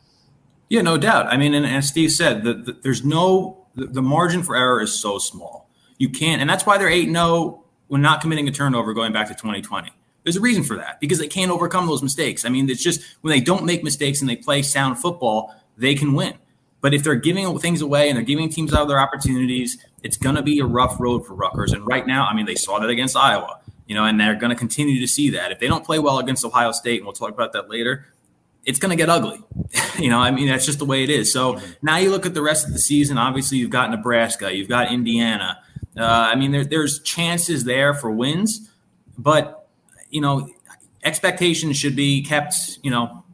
Yeah, 0.68 0.82
no 0.82 0.98
doubt. 0.98 1.26
I 1.28 1.36
mean, 1.36 1.54
and 1.54 1.64
as 1.64 1.88
Steve 1.88 2.10
said, 2.10 2.42
the, 2.42 2.54
the, 2.54 2.72
there's 2.82 3.04
no 3.04 3.66
the, 3.76 3.86
the, 3.86 4.02
margin 4.02 4.42
for 4.42 4.56
error 4.56 4.80
is 4.80 4.98
so 4.98 5.18
small. 5.18 5.68
You 5.98 6.08
can't, 6.08 6.40
and 6.40 6.50
that's 6.50 6.66
why 6.66 6.76
they're 6.76 6.88
eight 6.88 7.08
zero 7.08 7.24
oh 7.24 7.64
when 7.88 8.02
not 8.02 8.20
committing 8.20 8.48
a 8.48 8.50
turnover 8.50 8.92
going 8.94 9.12
back 9.12 9.28
to 9.28 9.34
2020. 9.34 9.90
There's 10.24 10.36
a 10.36 10.40
reason 10.40 10.64
for 10.64 10.76
that 10.76 10.98
because 10.98 11.20
they 11.20 11.28
can't 11.28 11.52
overcome 11.52 11.86
those 11.86 12.02
mistakes. 12.02 12.44
I 12.44 12.48
mean, 12.48 12.68
it's 12.68 12.82
just 12.82 13.00
when 13.20 13.30
they 13.30 13.40
don't 13.40 13.64
make 13.64 13.84
mistakes 13.84 14.20
and 14.20 14.28
they 14.28 14.34
play 14.34 14.62
sound 14.62 14.98
football, 14.98 15.54
they 15.76 15.94
can 15.94 16.14
win. 16.14 16.34
But 16.80 16.94
if 16.94 17.04
they're 17.04 17.14
giving 17.14 17.58
things 17.60 17.80
away 17.80 18.08
and 18.08 18.16
they're 18.16 18.24
giving 18.24 18.48
teams 18.48 18.74
out 18.74 18.82
of 18.82 18.88
their 18.88 18.98
opportunities, 18.98 19.78
it's 20.02 20.16
going 20.16 20.34
to 20.34 20.42
be 20.42 20.58
a 20.58 20.64
rough 20.64 20.98
road 20.98 21.24
for 21.24 21.34
Rutgers. 21.34 21.72
And 21.72 21.86
right 21.86 22.06
now, 22.06 22.26
I 22.26 22.34
mean, 22.34 22.46
they 22.46 22.54
saw 22.56 22.78
that 22.80 22.90
against 22.90 23.16
Iowa, 23.16 23.60
you 23.86 23.94
know, 23.94 24.04
and 24.04 24.20
they're 24.20 24.34
going 24.34 24.50
to 24.50 24.56
continue 24.56 25.00
to 25.00 25.06
see 25.06 25.30
that. 25.30 25.52
If 25.52 25.58
they 25.58 25.68
don't 25.68 25.84
play 25.84 25.98
well 25.98 26.18
against 26.18 26.44
Ohio 26.44 26.72
State, 26.72 26.98
and 26.98 27.06
we'll 27.06 27.14
talk 27.14 27.30
about 27.30 27.52
that 27.52 27.70
later, 27.70 28.06
it's 28.64 28.78
going 28.78 28.90
to 28.90 28.96
get 28.96 29.08
ugly. 29.08 29.40
you 29.98 30.10
know, 30.10 30.18
I 30.18 30.30
mean, 30.30 30.48
that's 30.48 30.66
just 30.66 30.78
the 30.78 30.84
way 30.84 31.04
it 31.04 31.10
is. 31.10 31.32
So 31.32 31.60
now 31.82 31.96
you 31.96 32.10
look 32.10 32.26
at 32.26 32.34
the 32.34 32.42
rest 32.42 32.66
of 32.66 32.72
the 32.72 32.78
season. 32.78 33.16
Obviously, 33.16 33.58
you've 33.58 33.70
got 33.70 33.90
Nebraska, 33.90 34.54
you've 34.54 34.68
got 34.68 34.90
Indiana. 34.90 35.58
Uh, 35.96 36.02
I 36.04 36.34
mean, 36.34 36.50
there, 36.52 36.64
there's 36.64 37.00
chances 37.00 37.64
there 37.64 37.94
for 37.94 38.10
wins, 38.10 38.68
but 39.16 39.68
you 40.10 40.20
know, 40.20 40.50
expectations 41.04 41.76
should 41.76 41.96
be 41.96 42.22
kept. 42.22 42.78
You 42.82 42.90
know, 42.90 43.24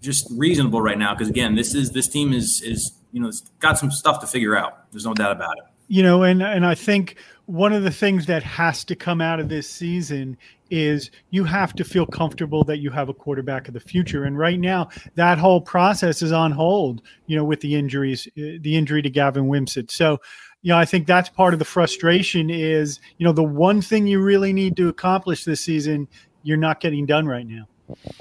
just 0.00 0.26
reasonable 0.30 0.82
right 0.82 0.98
now 0.98 1.14
because 1.14 1.30
again, 1.30 1.54
this 1.54 1.74
is 1.74 1.92
this 1.92 2.08
team 2.08 2.32
is 2.32 2.60
is 2.62 2.92
you 3.12 3.20
know 3.20 3.28
it's 3.28 3.40
got 3.60 3.78
some 3.78 3.90
stuff 3.90 4.20
to 4.20 4.26
figure 4.26 4.56
out. 4.56 4.90
There's 4.92 5.06
no 5.06 5.14
doubt 5.14 5.32
about 5.32 5.56
it. 5.58 5.64
You 5.88 6.02
know, 6.02 6.22
and 6.22 6.42
and 6.42 6.64
I 6.64 6.74
think 6.74 7.16
one 7.46 7.72
of 7.72 7.82
the 7.82 7.90
things 7.90 8.26
that 8.26 8.42
has 8.42 8.84
to 8.84 8.96
come 8.96 9.20
out 9.20 9.38
of 9.38 9.48
this 9.48 9.68
season 9.68 10.36
is 10.70 11.10
you 11.30 11.44
have 11.44 11.74
to 11.74 11.84
feel 11.84 12.06
comfortable 12.06 12.64
that 12.64 12.78
you 12.78 12.90
have 12.90 13.08
a 13.08 13.14
quarterback 13.14 13.68
of 13.68 13.74
the 13.74 13.80
future. 13.80 14.24
And 14.24 14.38
right 14.38 14.58
now, 14.58 14.88
that 15.14 15.38
whole 15.38 15.60
process 15.60 16.22
is 16.22 16.32
on 16.32 16.52
hold. 16.52 17.02
You 17.26 17.36
know, 17.36 17.44
with 17.44 17.60
the 17.60 17.74
injuries, 17.74 18.26
uh, 18.38 18.58
the 18.60 18.76
injury 18.76 19.02
to 19.02 19.10
Gavin 19.10 19.44
Wimsatt. 19.44 19.90
So, 19.90 20.20
you 20.62 20.70
know, 20.70 20.78
I 20.78 20.86
think 20.86 21.06
that's 21.06 21.28
part 21.28 21.52
of 21.52 21.58
the 21.58 21.64
frustration. 21.66 22.48
Is 22.50 22.98
you 23.18 23.26
know 23.26 23.32
the 23.32 23.42
one 23.44 23.82
thing 23.82 24.06
you 24.06 24.20
really 24.22 24.52
need 24.52 24.76
to 24.78 24.88
accomplish 24.88 25.44
this 25.44 25.60
season, 25.60 26.08
you're 26.42 26.56
not 26.56 26.80
getting 26.80 27.04
done 27.04 27.26
right 27.26 27.46
now. 27.46 27.66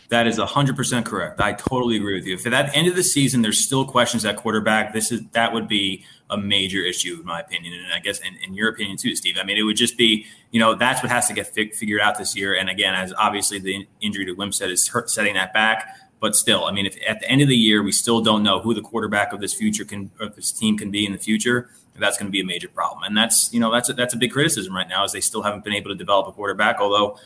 That 0.10 0.28
is 0.28 0.38
100% 0.38 1.06
correct. 1.06 1.40
I 1.40 1.54
totally 1.54 1.96
agree 1.96 2.16
with 2.16 2.26
you. 2.26 2.36
If 2.36 2.46
at 2.46 2.52
that 2.52 2.76
end 2.76 2.88
of 2.88 2.96
the 2.96 3.04
season 3.04 3.42
there's 3.42 3.60
still 3.60 3.86
questions 3.86 4.26
at 4.26 4.36
quarterback, 4.36 4.94
this 4.94 5.12
is 5.12 5.22
that 5.32 5.54
would 5.54 5.68
be 5.68 6.06
a 6.30 6.38
major 6.38 6.80
issue 6.80 7.18
in 7.20 7.26
my 7.26 7.40
opinion, 7.40 7.74
and 7.74 7.94
I 7.94 8.00
guess 8.00 8.20
in, 8.20 8.36
in 8.46 8.54
your 8.54 8.70
opinion 8.70 8.98
too, 8.98 9.16
Steve. 9.16 9.38
I 9.40 9.44
mean, 9.44 9.58
it 9.58 9.64
would 9.64 9.78
just 9.78 9.98
be 9.98 10.26
you 10.52 10.60
know 10.60 10.76
that's 10.76 11.02
what 11.02 11.12
has 11.12 11.28
to 11.28 11.34
get 11.34 11.48
fig- 11.48 11.76
figured 11.76 12.02
out 12.02 12.18
this 12.18 12.36
year. 12.36 12.54
And 12.54 12.70
again, 12.70 12.94
as 12.94 13.14
obviously 13.14 13.60
the 13.60 13.88
injury 14.02 14.26
to 14.26 14.36
Wimsatt 14.36 14.70
is 14.70 14.88
hurt, 14.90 15.10
setting 15.10 15.36
that 15.36 15.54
back, 15.54 15.96
but 16.20 16.36
still, 16.36 16.66
I 16.66 16.72
mean, 16.72 16.86
if 16.86 16.98
at 17.08 17.20
the 17.20 17.30
end 17.30 17.42
of 17.42 17.48
the 17.48 17.56
year 17.56 17.84
we 17.84 17.92
still 17.92 18.22
don't 18.22 18.44
know 18.44 18.60
who 18.60 18.74
the 18.74 18.82
quarterback 18.82 19.34
of 19.34 19.42
this 19.42 19.54
future 19.54 19.86
can 19.86 20.12
of 20.20 20.36
this 20.36 20.52
team 20.52 20.78
can 20.78 20.92
be 20.92 21.06
in 21.06 21.12
the 21.12 21.18
future, 21.18 21.70
that's 21.98 22.18
going 22.18 22.28
to 22.28 22.32
be 22.32 22.42
a 22.42 22.46
major 22.46 22.68
problem. 22.68 23.04
And 23.04 23.16
that's 23.16 23.54
you 23.54 23.60
know 23.60 23.72
that's 23.72 23.90
a, 23.90 23.94
that's 23.94 24.14
a 24.14 24.18
big 24.18 24.32
criticism 24.32 24.76
right 24.76 24.88
now, 24.88 25.04
is 25.04 25.12
they 25.12 25.22
still 25.22 25.42
haven't 25.42 25.64
been 25.64 25.74
able 25.74 25.90
to 25.90 25.96
develop 25.96 26.28
a 26.28 26.32
quarterback, 26.32 26.80
although 26.80 27.18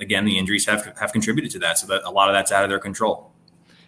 again, 0.00 0.24
the 0.24 0.38
injuries 0.38 0.66
have 0.66 0.96
have 0.98 1.12
contributed 1.12 1.50
to 1.52 1.58
that. 1.60 1.78
So 1.78 1.86
that 1.88 2.02
a 2.04 2.10
lot 2.10 2.28
of 2.28 2.34
that's 2.34 2.52
out 2.52 2.64
of 2.64 2.70
their 2.70 2.78
control. 2.78 3.32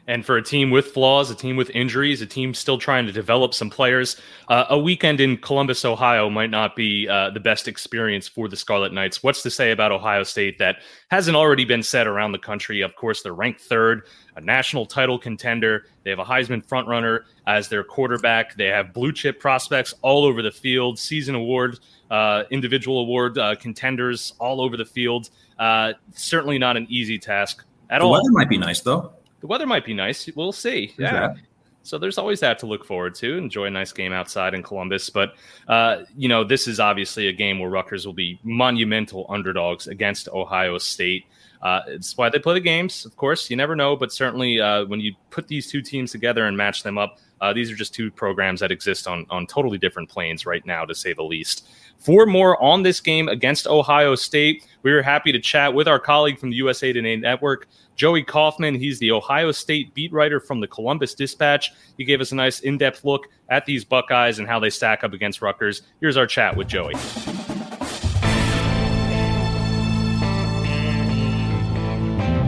And 0.07 0.27
for 0.27 0.37
a 0.37 0.43
team 0.43 0.71
with 0.71 0.89
flaws, 0.89 1.31
a 1.31 1.37
team 1.37 1.57
with 1.57 1.71
injuries, 1.71 2.21
a 2.21 2.27
team 2.27 2.53
still 2.53 2.79
trying 2.79 3.07
to 3.07 3.12
develop 3.12 3.55
some 3.55 3.70
players, 3.70 4.20
uh, 4.49 4.65
a 4.70 4.77
weekend 4.77 5.20
in 5.20 5.37
Columbus, 5.37 5.84
Ohio 5.84 6.29
might 6.29 6.51
not 6.51 6.75
be 6.75 7.08
uh, 7.08 7.31
the 7.31 7.39
best 7.39 7.69
experience 7.69 8.27
for 8.27 8.49
the 8.49 8.56
Scarlet 8.56 8.93
Knights. 8.93 9.23
What's 9.23 9.43
to 9.43 9.51
say 9.51 9.70
about 9.70 9.93
Ohio 9.93 10.25
State 10.25 10.58
that 10.58 10.79
hasn't 11.13 11.37
already 11.37 11.65
been 11.65 11.82
said 11.82 12.08
around 12.08 12.32
the 12.32 12.39
country? 12.39 12.81
Of 12.81 12.96
course, 12.96 13.23
they're 13.23 13.34
ranked 13.34 13.61
third, 13.61 14.03
a 14.34 14.41
national 14.41 14.87
title 14.87 15.17
contender. 15.17 15.84
They 16.03 16.11
have 16.11 16.19
a 16.19 16.25
Heisman 16.25 16.67
frontrunner 16.67 17.20
as 17.46 17.69
their 17.69 17.84
quarterback. 17.84 18.56
They 18.56 18.67
have 18.67 18.93
blue 18.93 19.13
chip 19.13 19.39
prospects 19.39 19.94
all 20.03 20.25
over 20.25 20.43
the 20.43 20.51
field, 20.51 20.99
season 20.99 21.37
award, 21.37 21.79
uh, 22.11 22.44
individual 22.51 23.01
award 23.03 23.39
uh, 23.39 23.55
contenders 23.55 24.32
all 24.41 24.61
over 24.61 24.77
the 24.77 24.84
field. 24.84 25.31
Uh, 25.60 25.93
certainly 26.14 26.58
not 26.58 26.79
an 26.79 26.86
easy 26.88 27.19
task 27.19 27.64
at 27.90 27.98
the 27.98 28.05
all. 28.05 28.14
The 28.14 28.20
weather 28.22 28.32
might 28.32 28.48
be 28.48 28.56
nice 28.56 28.81
though. 28.81 29.12
The 29.40 29.46
weather 29.46 29.67
might 29.67 29.84
be 29.84 29.93
nice. 29.94 30.29
We'll 30.34 30.52
see. 30.52 30.94
There's 30.96 31.12
yeah. 31.12 31.29
That. 31.29 31.36
So 31.82 31.98
there's 31.98 32.19
always 32.19 32.40
that 32.40 32.58
to 32.60 32.67
look 32.67 32.84
forward 32.84 33.14
to. 33.17 33.36
Enjoy 33.36 33.67
a 33.67 33.70
nice 33.70 33.93
game 33.93 34.12
outside 34.12 34.55
in 34.55 34.62
Columbus, 34.62 35.10
but 35.10 35.34
uh, 35.69 36.05
you 36.17 36.29
know 36.29 36.44
this 36.44 36.67
is 36.67 36.81
obviously 36.81 37.29
a 37.29 37.32
game 37.32 37.58
where 37.58 37.70
Rutgers 37.70 38.06
will 38.06 38.14
be 38.14 38.38
monumental 38.43 39.26
underdogs 39.29 39.86
against 39.86 40.29
Ohio 40.29 40.79
State. 40.79 41.26
Uh, 41.60 41.81
it's 41.88 42.17
why 42.17 42.31
they 42.31 42.38
play 42.38 42.55
the 42.55 42.60
games. 42.60 43.05
Of 43.05 43.17
course, 43.17 43.50
you 43.50 43.56
never 43.56 43.76
know, 43.76 43.96
but 43.96 44.12
certainly 44.12 44.60
uh, 44.60 44.86
when 44.86 45.00
you 45.00 45.14
put 45.29 45.46
these 45.46 45.70
two 45.70 45.82
teams 45.82 46.10
together 46.10 46.46
and 46.46 46.56
match 46.56 46.82
them 46.82 46.96
up, 46.96 47.19
uh, 47.41 47.53
these 47.53 47.70
are 47.70 47.77
just 47.77 47.94
two 47.94 48.11
programs 48.11 48.61
that 48.61 48.70
exist 48.70 49.06
on 49.06 49.27
on 49.31 49.47
totally 49.47 49.79
different 49.79 50.09
planes 50.09 50.47
right 50.47 50.65
now, 50.67 50.85
to 50.85 50.94
say 50.94 51.13
the 51.13 51.23
least. 51.23 51.69
For 51.99 52.25
more 52.25 52.61
on 52.63 52.82
this 52.82 52.99
game 52.99 53.29
against 53.29 53.67
Ohio 53.67 54.15
State, 54.15 54.65
we 54.82 54.93
were 54.93 55.03
happy 55.03 55.32
to 55.32 55.39
chat 55.39 55.75
with 55.75 55.87
our 55.87 55.99
colleague 55.99 56.39
from 56.39 56.51
the 56.51 56.56
USA 56.56 56.93
Today 56.93 57.17
Network, 57.17 57.69
Joey 57.94 58.23
Kaufman. 58.23 58.75
He's 58.75 58.99
the 58.99 59.11
Ohio 59.11 59.53
State 59.53 59.93
beat 59.93 60.13
writer 60.13 60.41
from 60.41 60.61
the 60.61 60.67
Columbus 60.67 61.15
Dispatch. 61.15 61.73
He 61.99 62.05
gave 62.05 62.23
us 62.23 62.32
a 62.32 62.37
nice 62.37 62.61
in 62.61 62.79
depth 62.79 63.05
look 63.05 63.27
at 63.51 63.67
these 63.67 63.85
Buckeyes 63.85 64.39
and 64.39 64.49
how 64.49 64.59
they 64.59 64.70
stack 64.70 65.05
up 65.05 65.13
against 65.13 65.43
Rutgers. 65.43 65.82
Here's 66.01 66.17
our 66.17 66.27
chat 66.27 66.56
with 66.56 66.69
Joey. 66.69 66.94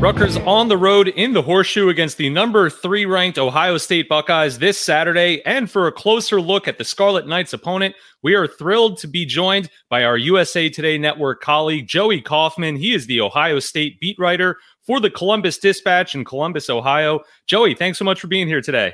Rutgers 0.03 0.37
on 0.39 0.67
the 0.67 0.77
road 0.77 1.07
in 1.07 1.33
the 1.33 1.43
horseshoe 1.43 1.89
against 1.89 2.17
the 2.17 2.29
number 2.29 2.69
three 2.69 3.07
ranked 3.07 3.39
Ohio 3.39 3.79
State 3.79 4.09
Buckeyes 4.09 4.59
this 4.59 4.77
Saturday. 4.77 5.41
And 5.47 5.71
for 5.71 5.87
a 5.87 5.93
closer 5.93 6.41
look 6.41 6.67
at 6.67 6.77
the 6.77 6.83
Scarlet 6.83 7.29
Knights 7.29 7.53
opponent, 7.53 7.95
we 8.21 8.35
are 8.35 8.49
thrilled 8.49 8.99
to 8.99 9.07
be 9.07 9.25
joined 9.25 9.71
by 9.89 10.03
our 10.03 10.17
USA 10.17 10.69
Today 10.69 10.99
Network 10.99 11.41
colleague, 11.41 11.87
Joey 11.87 12.21
Kaufman. 12.21 12.75
He 12.75 12.93
is 12.93 13.07
the 13.07 13.21
Ohio 13.21 13.61
State 13.61 14.01
beat 14.01 14.19
writer 14.19 14.59
for 14.85 14.99
the 14.99 15.09
Columbus 15.09 15.59
Dispatch 15.59 16.17
in 16.17 16.25
Columbus, 16.25 16.69
Ohio. 16.69 17.21
Joey, 17.47 17.77
thanks 17.77 17.97
so 17.97 18.05
much 18.05 18.19
for 18.19 18.27
being 18.27 18.49
here 18.49 18.61
today. 18.61 18.93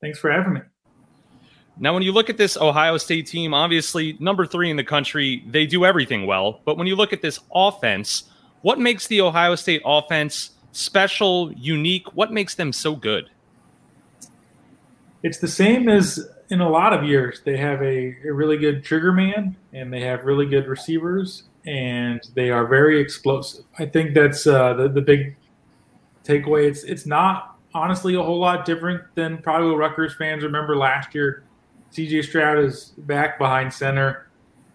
Thanks 0.00 0.18
for 0.18 0.32
having 0.32 0.54
me. 0.54 0.60
Now, 1.78 1.92
when 1.92 2.02
you 2.02 2.12
look 2.12 2.30
at 2.30 2.38
this 2.38 2.56
Ohio 2.56 2.96
State 2.96 3.26
team, 3.26 3.52
obviously 3.52 4.16
number 4.20 4.46
three 4.46 4.70
in 4.70 4.78
the 4.78 4.84
country, 4.84 5.44
they 5.48 5.66
do 5.66 5.84
everything 5.84 6.24
well. 6.24 6.62
But 6.64 6.78
when 6.78 6.86
you 6.86 6.96
look 6.96 7.12
at 7.12 7.20
this 7.20 7.40
offense, 7.54 8.30
what 8.64 8.78
makes 8.78 9.08
the 9.08 9.20
Ohio 9.20 9.56
State 9.56 9.82
offense 9.84 10.52
special, 10.72 11.52
unique? 11.52 12.16
What 12.16 12.32
makes 12.32 12.54
them 12.54 12.72
so 12.72 12.96
good? 12.96 13.28
It's 15.22 15.36
the 15.36 15.48
same 15.48 15.86
as 15.86 16.26
in 16.48 16.62
a 16.62 16.70
lot 16.70 16.94
of 16.94 17.04
years. 17.04 17.42
They 17.44 17.58
have 17.58 17.82
a, 17.82 18.16
a 18.26 18.32
really 18.32 18.56
good 18.56 18.82
trigger 18.82 19.12
man 19.12 19.54
and 19.74 19.92
they 19.92 20.00
have 20.00 20.24
really 20.24 20.46
good 20.46 20.66
receivers 20.66 21.42
and 21.66 22.22
they 22.34 22.48
are 22.48 22.66
very 22.66 22.98
explosive. 23.02 23.66
I 23.78 23.84
think 23.84 24.14
that's 24.14 24.46
uh, 24.46 24.72
the, 24.72 24.88
the 24.88 25.02
big 25.02 25.36
takeaway. 26.24 26.66
It's, 26.66 26.84
it's 26.84 27.04
not 27.04 27.58
honestly 27.74 28.14
a 28.14 28.22
whole 28.22 28.40
lot 28.40 28.64
different 28.64 29.02
than 29.14 29.42
probably 29.42 29.72
what 29.72 29.76
Rutgers 29.76 30.14
fans 30.14 30.42
remember 30.42 30.74
last 30.74 31.14
year 31.14 31.44
CJ 31.92 32.24
Stroud 32.24 32.64
is 32.64 32.94
back 32.96 33.38
behind 33.38 33.74
center. 33.74 34.26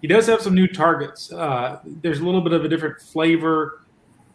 He 0.01 0.07
does 0.07 0.27
have 0.27 0.41
some 0.41 0.55
new 0.55 0.67
targets. 0.67 1.31
Uh, 1.31 1.79
there's 1.85 2.19
a 2.19 2.23
little 2.23 2.41
bit 2.41 2.53
of 2.53 2.63
a 2.63 2.69
different 2.69 3.01
flavor 3.01 3.78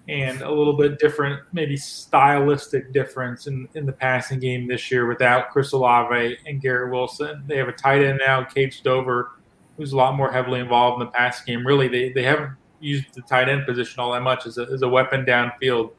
and 0.08 0.42
a 0.42 0.50
little 0.50 0.75
bit 0.75 0.99
different, 0.99 1.40
maybe 1.52 1.76
stylistic 1.76 2.92
difference 2.92 3.46
in, 3.46 3.68
in 3.75 3.87
the 3.87 3.92
passing 3.92 4.38
game 4.38 4.68
this 4.68 4.90
year 4.90 5.06
without 5.06 5.50
Chris 5.50 5.73
Olave 5.73 6.37
and 6.46 6.61
Garrett 6.61 6.92
Wilson. 6.92 7.42
They 7.46 7.56
have 7.56 7.68
a 7.68 7.73
tight 7.73 8.02
end 8.02 8.20
now, 8.25 8.44
Cade 8.44 8.75
Stover, 8.75 9.32
who's 9.76 9.92
a 9.92 9.96
lot 9.96 10.14
more 10.14 10.30
heavily 10.30 10.61
involved 10.61 11.00
in 11.00 11.06
the 11.06 11.12
passing 11.12 11.46
game. 11.46 11.66
Really, 11.66 11.88
they, 11.88 12.12
they 12.12 12.23
haven't 12.23 12.52
used 12.80 13.14
the 13.14 13.23
tight 13.23 13.49
end 13.49 13.64
position 13.64 13.99
all 13.99 14.12
that 14.12 14.20
much 14.20 14.46
as 14.46 14.58
a, 14.58 14.62
as 14.73 14.82
a 14.82 14.88
weapon 14.88 15.25
downfield, 15.25 15.92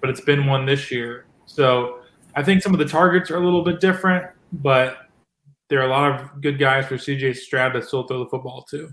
but 0.00 0.10
it's 0.10 0.20
been 0.20 0.46
one 0.46 0.66
this 0.66 0.90
year. 0.90 1.24
So 1.46 2.00
I 2.34 2.42
think 2.42 2.62
some 2.62 2.74
of 2.74 2.78
the 2.78 2.84
targets 2.84 3.30
are 3.30 3.38
a 3.38 3.44
little 3.44 3.64
bit 3.64 3.80
different, 3.80 4.26
but 4.52 4.98
there 5.68 5.80
are 5.80 5.86
a 5.86 5.90
lot 5.90 6.12
of 6.12 6.42
good 6.42 6.58
guys 6.58 6.86
for 6.86 6.96
CJ 6.96 7.36
Stroud 7.36 7.72
to 7.72 7.82
still 7.82 8.02
throw 8.02 8.18
the 8.18 8.26
football 8.26 8.66
to. 8.70 8.90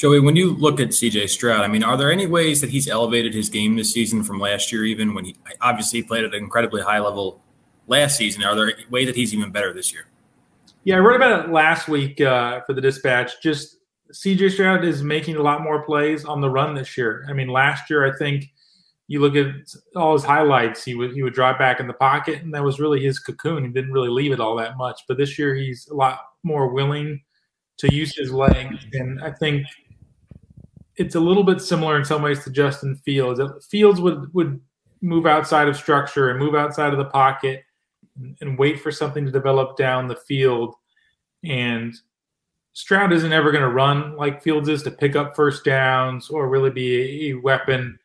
Joey, 0.00 0.18
when 0.18 0.34
you 0.34 0.54
look 0.54 0.80
at 0.80 0.88
CJ 0.88 1.28
Stroud, 1.28 1.60
I 1.60 1.68
mean, 1.68 1.84
are 1.84 1.94
there 1.94 2.10
any 2.10 2.26
ways 2.26 2.62
that 2.62 2.70
he's 2.70 2.88
elevated 2.88 3.34
his 3.34 3.50
game 3.50 3.76
this 3.76 3.92
season 3.92 4.22
from 4.22 4.40
last 4.40 4.72
year, 4.72 4.86
even 4.86 5.12
when 5.12 5.26
he 5.26 5.36
obviously 5.60 6.02
played 6.02 6.24
at 6.24 6.32
an 6.32 6.42
incredibly 6.42 6.80
high 6.80 7.00
level 7.00 7.42
last 7.86 8.16
season? 8.16 8.42
Are 8.42 8.54
there 8.54 8.72
ways 8.88 9.08
that 9.08 9.14
he's 9.14 9.34
even 9.34 9.52
better 9.52 9.74
this 9.74 9.92
year? 9.92 10.06
Yeah, 10.84 10.96
I 10.96 11.00
wrote 11.00 11.16
about 11.16 11.44
it 11.44 11.52
last 11.52 11.86
week 11.86 12.18
uh, 12.18 12.62
for 12.62 12.72
the 12.72 12.80
dispatch. 12.80 13.42
Just 13.42 13.76
CJ 14.14 14.52
Stroud 14.52 14.86
is 14.86 15.02
making 15.02 15.36
a 15.36 15.42
lot 15.42 15.60
more 15.60 15.82
plays 15.82 16.24
on 16.24 16.40
the 16.40 16.48
run 16.48 16.74
this 16.74 16.96
year. 16.96 17.26
I 17.28 17.34
mean, 17.34 17.48
last 17.48 17.90
year, 17.90 18.10
I 18.10 18.16
think 18.16 18.46
you 19.08 19.20
look 19.20 19.36
at 19.36 19.48
all 19.94 20.14
his 20.14 20.24
highlights, 20.24 20.82
he 20.82 20.94
would 20.94 21.12
he 21.12 21.22
would 21.22 21.34
drive 21.34 21.58
back 21.58 21.78
in 21.78 21.86
the 21.86 21.92
pocket, 21.92 22.40
and 22.40 22.54
that 22.54 22.64
was 22.64 22.80
really 22.80 23.04
his 23.04 23.18
cocoon. 23.18 23.66
He 23.66 23.70
didn't 23.70 23.92
really 23.92 24.08
leave 24.08 24.32
it 24.32 24.40
all 24.40 24.56
that 24.56 24.78
much. 24.78 25.02
But 25.06 25.18
this 25.18 25.38
year, 25.38 25.54
he's 25.54 25.88
a 25.88 25.94
lot 25.94 26.20
more 26.42 26.72
willing 26.72 27.20
to 27.76 27.94
use 27.94 28.16
his 28.16 28.32
legs, 28.32 28.78
and 28.94 29.22
I 29.22 29.30
think 29.32 29.66
it's 31.00 31.14
a 31.14 31.20
little 31.20 31.42
bit 31.42 31.62
similar 31.62 31.96
in 31.96 32.04
some 32.04 32.20
ways 32.20 32.44
to 32.44 32.50
Justin 32.50 32.94
Fields. 32.94 33.40
Fields 33.66 34.02
would 34.02 34.32
would 34.34 34.60
move 35.00 35.24
outside 35.24 35.66
of 35.66 35.76
structure 35.76 36.28
and 36.28 36.38
move 36.38 36.54
outside 36.54 36.92
of 36.92 36.98
the 36.98 37.06
pocket 37.06 37.64
and, 38.16 38.36
and 38.42 38.58
wait 38.58 38.78
for 38.78 38.92
something 38.92 39.24
to 39.24 39.32
develop 39.32 39.78
down 39.78 40.08
the 40.08 40.16
field, 40.16 40.74
and 41.42 41.94
Stroud 42.74 43.12
isn't 43.14 43.32
ever 43.32 43.50
going 43.50 43.64
to 43.64 43.70
run 43.70 44.14
like 44.16 44.42
Fields 44.42 44.68
is 44.68 44.82
to 44.82 44.90
pick 44.90 45.16
up 45.16 45.34
first 45.34 45.64
downs 45.64 46.28
or 46.28 46.50
really 46.50 46.70
be 46.70 47.30
a, 47.30 47.34
a 47.34 47.40
weapon 47.40 47.98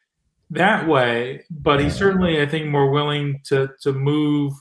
that 0.51 0.87
way, 0.87 1.43
but 1.49 1.81
he's 1.81 1.95
certainly, 1.95 2.41
I 2.41 2.45
think, 2.45 2.67
more 2.67 2.89
willing 2.89 3.41
to 3.45 3.71
to 3.81 3.91
move 3.91 4.53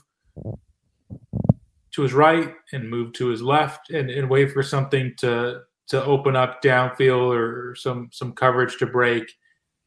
to 1.91 2.01
his 2.01 2.11
right 2.11 2.53
and 2.73 2.89
move 2.89 3.13
to 3.13 3.27
his 3.27 3.41
left 3.41 3.91
and, 3.91 4.09
and 4.09 4.29
wait 4.29 4.51
for 4.51 4.61
something 4.61 5.13
to 5.19 5.61
to 5.87 6.03
open 6.03 6.35
up 6.35 6.61
downfield 6.61 7.35
or 7.35 7.75
some 7.75 8.09
some 8.11 8.33
coverage 8.33 8.77
to 8.77 8.85
break 8.85 9.23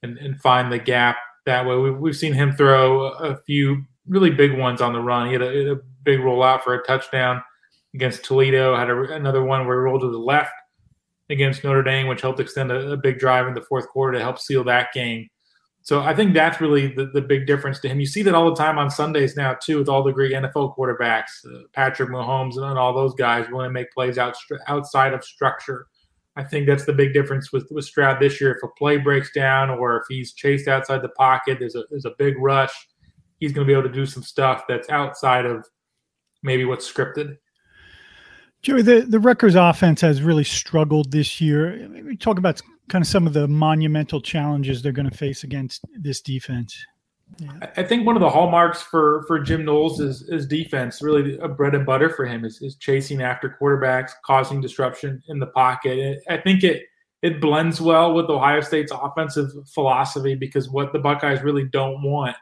and, 0.03 0.19
and 0.19 0.41
find 0.41 0.73
the 0.73 0.79
gap 0.79 1.17
that 1.47 1.67
way. 1.67 1.77
We've, 1.77 1.97
we've 1.97 2.17
seen 2.17 2.33
him 2.33 2.53
throw 2.53 3.09
a 3.09 3.37
few 3.43 3.83
really 4.07 4.31
big 4.31 4.57
ones 4.57 4.81
on 4.81 4.93
the 4.93 5.01
run. 5.01 5.27
He 5.27 5.33
had 5.33 5.43
a, 5.43 5.73
a 5.73 5.77
big 6.05 6.21
rollout 6.21 6.63
for 6.63 6.75
a 6.75 6.85
touchdown 6.85 7.43
against 7.95 8.25
Toledo. 8.25 8.77
Had 8.77 8.91
a, 8.91 9.15
another 9.15 9.43
one 9.43 9.67
where 9.67 9.77
he 9.77 9.83
rolled 9.83 10.03
to 10.03 10.11
the 10.11 10.19
left 10.19 10.53
against 11.31 11.65
Notre 11.65 11.83
Dame, 11.83 12.07
which 12.07 12.23
helped 12.23 12.41
extend 12.41 12.71
a, 12.71 12.93
a 12.93 12.97
big 12.97 13.19
drive 13.19 13.47
in 13.47 13.55
the 13.55 13.61
fourth 13.63 13.89
quarter 13.89 14.17
to 14.17 14.23
help 14.25 14.39
seal 14.39 14.65
that 14.65 14.93
game. 14.93 15.29
So 15.89 16.03
I 16.03 16.15
think 16.15 16.35
that's 16.35 16.61
really 16.61 16.89
the, 16.89 17.07
the 17.07 17.23
big 17.23 17.47
difference 17.47 17.79
to 17.79 17.89
him. 17.89 17.99
You 17.99 18.05
see 18.05 18.21
that 18.25 18.35
all 18.35 18.51
the 18.51 18.55
time 18.55 18.77
on 18.77 18.91
Sundays 18.91 19.37
now 19.37 19.55
too, 19.55 19.79
with 19.79 19.89
all 19.89 20.03
the 20.03 20.13
great 20.13 20.33
NFL 20.33 20.77
quarterbacks, 20.77 21.47
uh, 21.47 21.63
Patrick 21.73 22.11
Mahomes 22.11 22.59
and 22.59 22.79
all 22.79 22.93
those 22.93 23.15
guys 23.15 23.49
willing 23.49 23.71
to 23.71 23.73
make 23.73 23.91
plays 23.93 24.19
out, 24.19 24.37
outside 24.67 25.15
of 25.15 25.25
structure. 25.25 25.87
I 26.37 26.45
think 26.45 26.67
that's 26.67 26.85
the 26.85 26.93
big 26.93 27.15
difference 27.15 27.55
with, 27.55 27.69
with 27.71 27.87
Stroud 27.87 28.21
this 28.21 28.39
year. 28.39 28.55
If 28.55 28.63
a 28.63 28.69
play 28.77 28.99
breaks 28.99 29.31
down 29.33 29.71
or 29.71 29.97
if 29.97 30.03
he's 30.11 30.35
chased 30.35 30.69
outside 30.69 31.01
the 31.01 31.09
pocket, 31.09 31.57
there's 31.59 31.75
a 31.75 31.85
there's 31.89 32.05
a 32.05 32.15
big 32.19 32.35
rush. 32.37 32.75
He's 33.39 33.53
going 33.53 33.67
to 33.67 33.73
be 33.73 33.73
able 33.73 33.89
to 33.89 33.95
do 33.95 34.05
some 34.05 34.23
stuff 34.23 34.65
that's 34.69 34.91
outside 34.91 35.47
of 35.47 35.65
maybe 36.43 36.67
what's 36.67 36.93
scripted. 36.93 37.39
Joey, 38.63 38.83
the, 38.83 39.01
the 39.01 39.21
Rutgers 39.21 39.55
offense 39.55 40.01
has 40.01 40.21
really 40.21 40.45
struggled 40.45 41.13
this 41.13 41.41
year. 41.41 41.89
We 42.05 42.17
talk 42.17 42.39
about 42.39 42.61
kind 42.89 43.03
of 43.03 43.09
some 43.09 43.27
of 43.27 43.33
the 43.33 43.47
monumental 43.47 44.21
challenges 44.21 44.83
they're 44.83 44.93
going 44.93 45.09
to 45.09 45.17
face 45.17 45.45
against 45.45 45.85
this 45.97 46.21
defense? 46.21 46.85
Yeah. 47.39 47.53
I 47.77 47.83
think 47.83 48.07
one 48.07 48.17
of 48.17 48.23
the 48.23 48.31
hallmarks 48.31 48.81
for 48.81 49.25
for 49.29 49.39
Jim 49.39 49.65
Knowles 49.65 50.01
is 50.01 50.23
is 50.31 50.47
defense. 50.47 51.03
Really, 51.03 51.39
a 51.39 51.49
bread 51.49 51.75
and 51.75 51.85
butter 51.85 52.09
for 52.09 52.25
him 52.25 52.45
is, 52.45 52.61
is 52.63 52.77
chasing 52.77 53.21
after 53.21 53.55
quarterbacks, 53.61 54.13
causing 54.25 54.63
disruption 54.63 55.23
in 55.29 55.39
the 55.39 55.49
pocket. 55.49 56.21
I 56.31 56.39
think 56.39 56.65
it 56.65 56.85
it 57.21 57.41
blends 57.41 57.83
well 57.83 58.15
with 58.15 58.31
Ohio 58.31 58.63
State's 58.63 58.93
offensive 58.93 59.51
philosophy 59.75 60.37
because 60.37 60.71
what 60.71 60.95
the 60.95 60.99
Buckeyes 60.99 61.43
really 61.43 61.65
don't 61.65 62.03
want, 62.03 62.37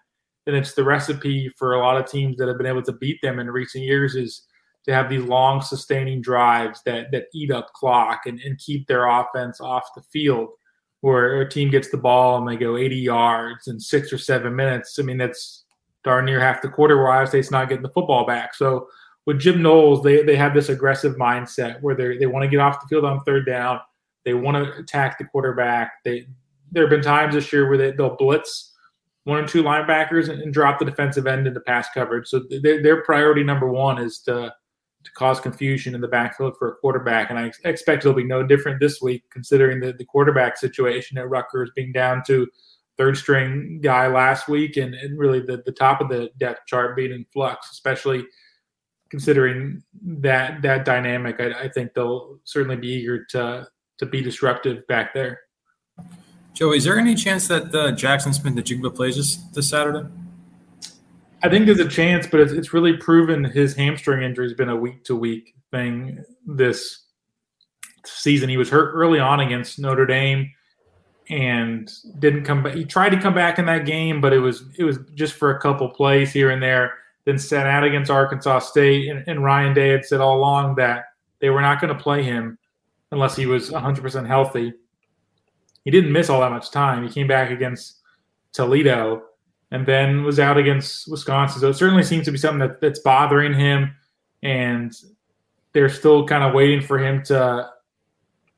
and 0.46 0.54
it's 0.54 0.74
the 0.74 0.84
recipe 0.84 1.50
for 1.58 1.74
a 1.74 1.80
lot 1.80 1.96
of 1.96 2.08
teams 2.08 2.36
that 2.36 2.46
have 2.46 2.56
been 2.56 2.66
able 2.66 2.82
to 2.82 2.92
beat 2.92 3.18
them 3.22 3.40
in 3.40 3.50
recent 3.50 3.82
years, 3.82 4.14
is 4.14 4.46
to 4.86 4.94
have 4.94 5.08
these 5.08 5.22
long 5.22 5.60
sustaining 5.60 6.20
drives 6.20 6.80
that 6.84 7.10
that 7.12 7.26
eat 7.34 7.50
up 7.50 7.72
clock 7.72 8.22
and, 8.26 8.40
and 8.40 8.58
keep 8.58 8.86
their 8.86 9.06
offense 9.06 9.60
off 9.60 9.94
the 9.94 10.02
field 10.02 10.50
where 11.00 11.40
a 11.40 11.48
team 11.48 11.70
gets 11.70 11.90
the 11.90 11.96
ball 11.96 12.38
and 12.38 12.48
they 12.48 12.56
go 12.56 12.76
80 12.76 12.96
yards 12.96 13.68
in 13.68 13.78
six 13.78 14.12
or 14.12 14.18
seven 14.18 14.56
minutes. 14.56 14.98
I 14.98 15.02
mean, 15.02 15.18
that's 15.18 15.64
darn 16.04 16.24
near 16.24 16.40
half 16.40 16.62
the 16.62 16.68
quarter 16.68 16.96
where 16.96 17.08
Ohio 17.08 17.26
State's 17.26 17.50
not 17.50 17.68
getting 17.68 17.82
the 17.82 17.90
football 17.90 18.26
back. 18.26 18.54
So 18.54 18.88
with 19.26 19.40
Jim 19.40 19.60
Knowles, 19.60 20.02
they, 20.02 20.22
they 20.22 20.36
have 20.36 20.54
this 20.54 20.68
aggressive 20.68 21.16
mindset 21.16 21.82
where 21.82 21.94
they 21.94 22.16
they 22.16 22.26
want 22.26 22.44
to 22.44 22.48
get 22.48 22.60
off 22.60 22.80
the 22.80 22.88
field 22.88 23.04
on 23.04 23.20
third 23.24 23.44
down. 23.44 23.80
They 24.24 24.34
want 24.34 24.56
to 24.56 24.78
attack 24.78 25.18
the 25.18 25.24
quarterback. 25.24 25.92
They 26.04 26.26
there 26.72 26.84
have 26.84 26.90
been 26.90 27.02
times 27.02 27.34
this 27.34 27.52
year 27.52 27.68
where 27.68 27.78
they, 27.78 27.90
they'll 27.92 28.16
blitz 28.16 28.72
one 29.24 29.42
or 29.42 29.46
two 29.46 29.62
linebackers 29.62 30.28
and, 30.28 30.40
and 30.40 30.52
drop 30.52 30.78
the 30.78 30.84
defensive 30.84 31.26
end 31.26 31.46
into 31.46 31.60
pass 31.60 31.88
coverage. 31.92 32.28
So 32.28 32.42
their 32.62 33.02
priority 33.02 33.42
number 33.42 33.68
one 33.68 33.98
is 33.98 34.20
to 34.20 34.54
to 35.06 35.12
cause 35.12 35.40
confusion 35.40 35.94
in 35.94 36.00
the 36.00 36.08
backfield 36.08 36.54
for 36.58 36.68
a 36.68 36.74
quarterback. 36.76 37.30
And 37.30 37.38
I 37.38 37.50
expect 37.64 38.04
it'll 38.04 38.12
be 38.12 38.24
no 38.24 38.42
different 38.42 38.80
this 38.80 39.00
week, 39.00 39.24
considering 39.30 39.80
the, 39.80 39.92
the 39.92 40.04
quarterback 40.04 40.58
situation 40.58 41.16
at 41.16 41.30
Rutgers 41.30 41.70
being 41.74 41.92
down 41.92 42.22
to 42.26 42.46
third 42.98 43.16
string 43.16 43.80
guy 43.82 44.08
last 44.08 44.48
week 44.48 44.76
and, 44.76 44.94
and 44.94 45.18
really 45.18 45.40
the, 45.40 45.62
the 45.64 45.72
top 45.72 46.00
of 46.00 46.08
the 46.08 46.30
depth 46.38 46.66
chart 46.66 46.96
being 46.96 47.12
in 47.12 47.24
flux, 47.32 47.70
especially 47.70 48.26
considering 49.10 49.82
that 50.02 50.60
that 50.62 50.84
dynamic. 50.84 51.40
I, 51.40 51.52
I 51.64 51.68
think 51.68 51.94
they'll 51.94 52.40
certainly 52.44 52.76
be 52.76 52.88
eager 52.88 53.24
to 53.30 53.68
to 53.98 54.06
be 54.06 54.20
disruptive 54.20 54.86
back 54.88 55.14
there. 55.14 55.40
Joe, 56.54 56.72
is 56.72 56.84
there 56.84 56.98
any 56.98 57.14
chance 57.14 57.48
that 57.48 57.64
uh, 57.74 57.92
Jaxon 57.92 58.34
Smith-Njigba 58.34 58.94
plays 58.94 59.16
this, 59.16 59.36
this 59.54 59.68
Saturday? 59.68 60.08
I 61.46 61.48
think 61.48 61.66
there's 61.66 61.78
a 61.78 61.88
chance, 61.88 62.26
but 62.26 62.40
it's, 62.40 62.52
it's 62.52 62.72
really 62.72 62.96
proven 62.96 63.44
his 63.44 63.72
hamstring 63.72 64.24
injury 64.24 64.46
has 64.46 64.52
been 64.52 64.68
a 64.68 64.74
week 64.74 65.04
to 65.04 65.14
week 65.14 65.54
thing 65.70 66.24
this 66.44 67.04
season. 68.04 68.48
He 68.48 68.56
was 68.56 68.68
hurt 68.68 68.92
early 68.94 69.20
on 69.20 69.38
against 69.38 69.78
Notre 69.78 70.06
Dame 70.06 70.50
and 71.28 71.88
didn't 72.18 72.42
come 72.42 72.64
back. 72.64 72.74
He 72.74 72.84
tried 72.84 73.10
to 73.10 73.20
come 73.20 73.32
back 73.32 73.60
in 73.60 73.66
that 73.66 73.86
game, 73.86 74.20
but 74.20 74.32
it 74.32 74.40
was 74.40 74.64
it 74.76 74.82
was 74.82 74.98
just 75.14 75.34
for 75.34 75.54
a 75.54 75.60
couple 75.60 75.88
plays 75.88 76.32
here 76.32 76.50
and 76.50 76.60
there. 76.60 76.94
Then 77.26 77.38
sat 77.38 77.66
out 77.66 77.84
against 77.84 78.10
Arkansas 78.10 78.60
State, 78.60 79.08
and, 79.08 79.22
and 79.28 79.44
Ryan 79.44 79.72
Day 79.72 79.90
had 79.90 80.04
said 80.04 80.20
all 80.20 80.38
along 80.38 80.74
that 80.76 81.04
they 81.40 81.50
were 81.50 81.62
not 81.62 81.80
going 81.80 81.96
to 81.96 82.02
play 82.02 82.24
him 82.24 82.58
unless 83.12 83.36
he 83.36 83.46
was 83.46 83.70
100% 83.70 84.26
healthy. 84.26 84.72
He 85.84 85.92
didn't 85.92 86.12
miss 86.12 86.28
all 86.28 86.40
that 86.40 86.50
much 86.50 86.72
time. 86.72 87.06
He 87.06 87.12
came 87.12 87.28
back 87.28 87.52
against 87.52 88.00
Toledo 88.52 89.22
and 89.70 89.86
then 89.86 90.22
was 90.22 90.38
out 90.38 90.58
against 90.58 91.10
Wisconsin. 91.10 91.60
So 91.60 91.68
it 91.68 91.74
certainly 91.74 92.02
seems 92.02 92.24
to 92.26 92.32
be 92.32 92.38
something 92.38 92.60
that, 92.60 92.80
that's 92.80 93.00
bothering 93.00 93.54
him, 93.54 93.94
and 94.42 94.92
they're 95.72 95.88
still 95.88 96.26
kind 96.26 96.44
of 96.44 96.54
waiting 96.54 96.80
for 96.80 96.98
him 96.98 97.22
to 97.24 97.70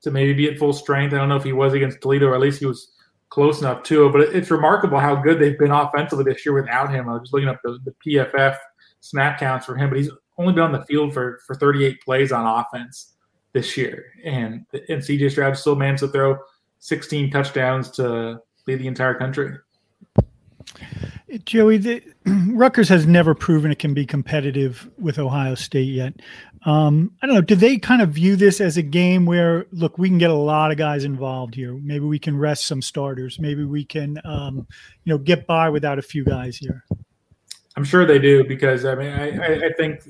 to 0.01 0.11
maybe 0.11 0.33
be 0.33 0.47
at 0.49 0.57
full 0.57 0.71
strength. 0.71 1.13
I 1.13 1.17
don't 1.17 1.27
know 1.27 1.35
if 1.35 1.43
he 1.43 1.51
was 1.51 1.73
against 1.73 1.99
Toledo, 2.01 2.27
or 2.27 2.35
at 2.35 2.39
least 2.39 2.59
he 2.59 2.65
was 2.65 2.93
close 3.29 3.59
enough 3.59 3.83
to 3.83 4.05
it. 4.05 4.11
But 4.13 4.21
it's 4.33 4.49
remarkable 4.49 4.99
how 4.99 5.15
good 5.15 5.39
they've 5.39 5.59
been 5.59 5.71
offensively 5.71 6.23
this 6.23 6.45
year 6.45 6.53
without 6.53 6.93
him. 6.93 7.09
I 7.09 7.13
was 7.13 7.23
just 7.23 7.33
looking 7.33 7.49
up 7.49 7.59
the, 7.63 7.79
the 7.83 7.93
PFF 8.05 8.57
snap 9.01 9.39
counts 9.39 9.65
for 9.65 9.75
him, 9.75 9.89
but 9.89 9.97
he's 9.97 10.09
only 10.37 10.53
been 10.53 10.63
on 10.63 10.71
the 10.71 10.85
field 10.85 11.13
for 11.13 11.39
for 11.45 11.55
38 11.55 12.01
plays 12.01 12.31
on 12.31 12.45
offense 12.45 13.15
this 13.53 13.75
year, 13.75 14.05
and 14.23 14.65
and 14.71 15.01
CJ 15.01 15.31
Stroud 15.31 15.57
still 15.57 15.75
managed 15.75 16.01
to 16.01 16.07
throw 16.07 16.37
16 16.79 17.31
touchdowns 17.31 17.89
to 17.91 18.39
lead 18.67 18.79
the 18.79 18.87
entire 18.87 19.15
country. 19.15 19.57
Joey, 21.45 21.77
the, 21.77 22.03
Rutgers 22.53 22.89
has 22.89 23.05
never 23.05 23.35
proven 23.35 23.71
it 23.71 23.79
can 23.79 23.93
be 23.93 24.05
competitive 24.05 24.89
with 24.97 25.19
Ohio 25.19 25.55
State 25.55 25.93
yet. 25.93 26.13
Um, 26.65 27.11
I 27.21 27.27
don't 27.27 27.35
know. 27.35 27.41
Do 27.41 27.55
they 27.55 27.77
kind 27.77 28.01
of 28.01 28.09
view 28.09 28.35
this 28.35 28.59
as 28.59 28.77
a 28.77 28.81
game 28.81 29.25
where, 29.25 29.65
look, 29.71 29.97
we 29.97 30.09
can 30.09 30.17
get 30.17 30.29
a 30.29 30.35
lot 30.35 30.71
of 30.71 30.77
guys 30.77 31.03
involved 31.03 31.55
here. 31.55 31.73
Maybe 31.73 32.05
we 32.05 32.19
can 32.19 32.37
rest 32.37 32.65
some 32.65 32.81
starters. 32.81 33.39
Maybe 33.39 33.63
we 33.63 33.85
can, 33.85 34.19
um, 34.25 34.67
you 35.03 35.13
know, 35.13 35.17
get 35.17 35.47
by 35.47 35.69
without 35.69 35.99
a 35.99 36.01
few 36.01 36.25
guys 36.25 36.57
here. 36.57 36.83
I'm 37.77 37.85
sure 37.85 38.05
they 38.05 38.19
do 38.19 38.43
because 38.43 38.83
I 38.83 38.95
mean, 38.95 39.13
I, 39.13 39.67
I 39.67 39.73
think 39.77 40.01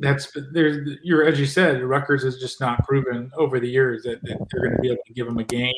that's 0.00 0.36
there's 0.52 0.98
you're 1.02 1.24
as 1.24 1.40
you 1.40 1.46
said, 1.46 1.82
Rutgers 1.82 2.24
has 2.24 2.38
just 2.38 2.60
not 2.60 2.84
proven 2.86 3.30
over 3.36 3.58
the 3.58 3.68
years 3.68 4.02
that, 4.02 4.20
that 4.22 4.46
they're 4.50 4.62
going 4.62 4.76
to 4.76 4.82
be 4.82 4.88
able 4.88 5.02
to 5.06 5.12
give 5.14 5.26
them 5.26 5.38
a 5.38 5.44
game 5.44 5.72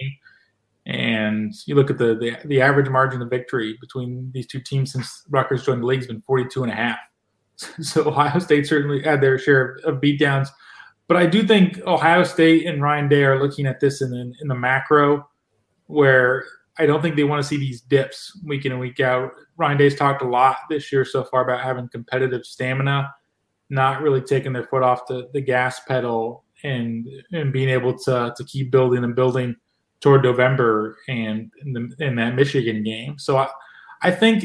and 0.86 1.54
you 1.66 1.74
look 1.74 1.90
at 1.90 1.98
the, 1.98 2.14
the, 2.14 2.36
the 2.46 2.60
average 2.60 2.90
margin 2.90 3.22
of 3.22 3.30
victory 3.30 3.76
between 3.80 4.30
these 4.34 4.46
two 4.46 4.60
teams 4.60 4.92
since 4.92 5.22
Rutgers 5.30 5.64
joined 5.64 5.82
the 5.82 5.86
league 5.86 6.00
has 6.00 6.08
been 6.08 6.20
42 6.22 6.62
and 6.62 6.72
a 6.72 6.76
half. 6.76 6.98
So 7.80 8.08
Ohio 8.08 8.40
State 8.40 8.66
certainly 8.66 9.00
had 9.00 9.20
their 9.20 9.38
share 9.38 9.76
of, 9.84 9.94
of 9.94 10.00
beatdowns. 10.00 10.48
But 11.06 11.16
I 11.16 11.26
do 11.26 11.46
think 11.46 11.80
Ohio 11.86 12.24
State 12.24 12.66
and 12.66 12.82
Ryan 12.82 13.08
Day 13.08 13.24
are 13.24 13.40
looking 13.40 13.66
at 13.66 13.78
this 13.78 14.02
in, 14.02 14.12
in, 14.12 14.34
in 14.40 14.48
the 14.48 14.54
macro 14.54 15.28
where 15.86 16.44
I 16.78 16.86
don't 16.86 17.00
think 17.00 17.14
they 17.14 17.24
want 17.24 17.42
to 17.42 17.48
see 17.48 17.56
these 17.56 17.80
dips 17.80 18.36
week 18.44 18.66
in 18.66 18.72
and 18.72 18.80
week 18.80 19.00
out. 19.00 19.30
Ryan 19.56 19.78
Day's 19.78 19.94
talked 19.94 20.22
a 20.22 20.28
lot 20.28 20.56
this 20.68 20.90
year 20.90 21.04
so 21.04 21.22
far 21.24 21.44
about 21.44 21.62
having 21.62 21.88
competitive 21.88 22.44
stamina, 22.44 23.14
not 23.70 24.02
really 24.02 24.20
taking 24.20 24.52
their 24.52 24.66
foot 24.66 24.82
off 24.82 25.06
the, 25.06 25.28
the 25.32 25.40
gas 25.40 25.80
pedal 25.86 26.44
and 26.64 27.06
and 27.32 27.52
being 27.52 27.68
able 27.68 27.96
to 27.98 28.34
to 28.36 28.44
keep 28.44 28.70
building 28.70 29.04
and 29.04 29.14
building 29.14 29.54
toward 30.04 30.22
November 30.22 30.98
and 31.08 31.50
in, 31.64 31.72
the, 31.72 31.96
in 31.98 32.16
that 32.16 32.34
Michigan 32.34 32.82
game. 32.82 33.18
So 33.18 33.38
I, 33.38 33.48
I 34.02 34.10
think 34.10 34.44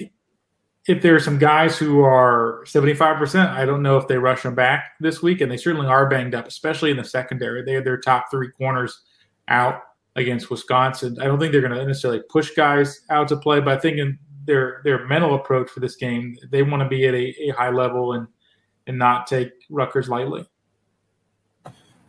if 0.88 1.02
there 1.02 1.14
are 1.14 1.20
some 1.20 1.38
guys 1.38 1.78
who 1.78 2.00
are 2.00 2.64
75%, 2.66 3.50
I 3.50 3.66
don't 3.66 3.84
know 3.84 3.98
if 3.98 4.08
they 4.08 4.18
rush 4.18 4.44
them 4.44 4.56
back 4.56 4.94
this 5.02 5.22
week, 5.22 5.42
and 5.42 5.52
they 5.52 5.58
certainly 5.58 5.86
are 5.86 6.10
banged 6.10 6.34
up, 6.34 6.48
especially 6.48 6.92
in 6.92 6.98
the 6.98 7.04
secondary. 7.04 7.62
They 7.62 7.74
had 7.74 7.84
their 7.84 8.00
top 8.00 8.28
three 8.32 8.50
corners 8.52 9.02
out 9.50 9.82
against 10.16 10.50
Wisconsin. 10.50 11.18
I 11.20 11.26
don't 11.26 11.40
think 11.40 11.52
they're 11.52 11.60
going 11.60 11.78
to 11.78 11.86
necessarily 11.86 12.22
push 12.30 12.52
guys 12.52 13.02
out 13.10 13.28
to 13.28 13.36
play, 13.36 13.60
but 13.60 13.78
I 13.78 13.82
think 13.82 13.98
in 13.98 14.18
their 14.46 14.80
their 14.86 15.06
mental 15.08 15.36
approach 15.36 15.70
for 15.70 15.82
this 15.82 15.98
game, 15.98 16.38
they 16.52 16.64
want 16.64 16.84
to 16.84 16.88
be 16.88 17.06
at 17.06 17.14
a, 17.14 17.50
a 17.50 17.50
high 17.50 17.70
level 17.70 18.14
and 18.14 18.28
and 18.88 18.98
not 18.98 19.28
take 19.28 19.52
Rutgers 19.70 20.08
lightly. 20.08 20.46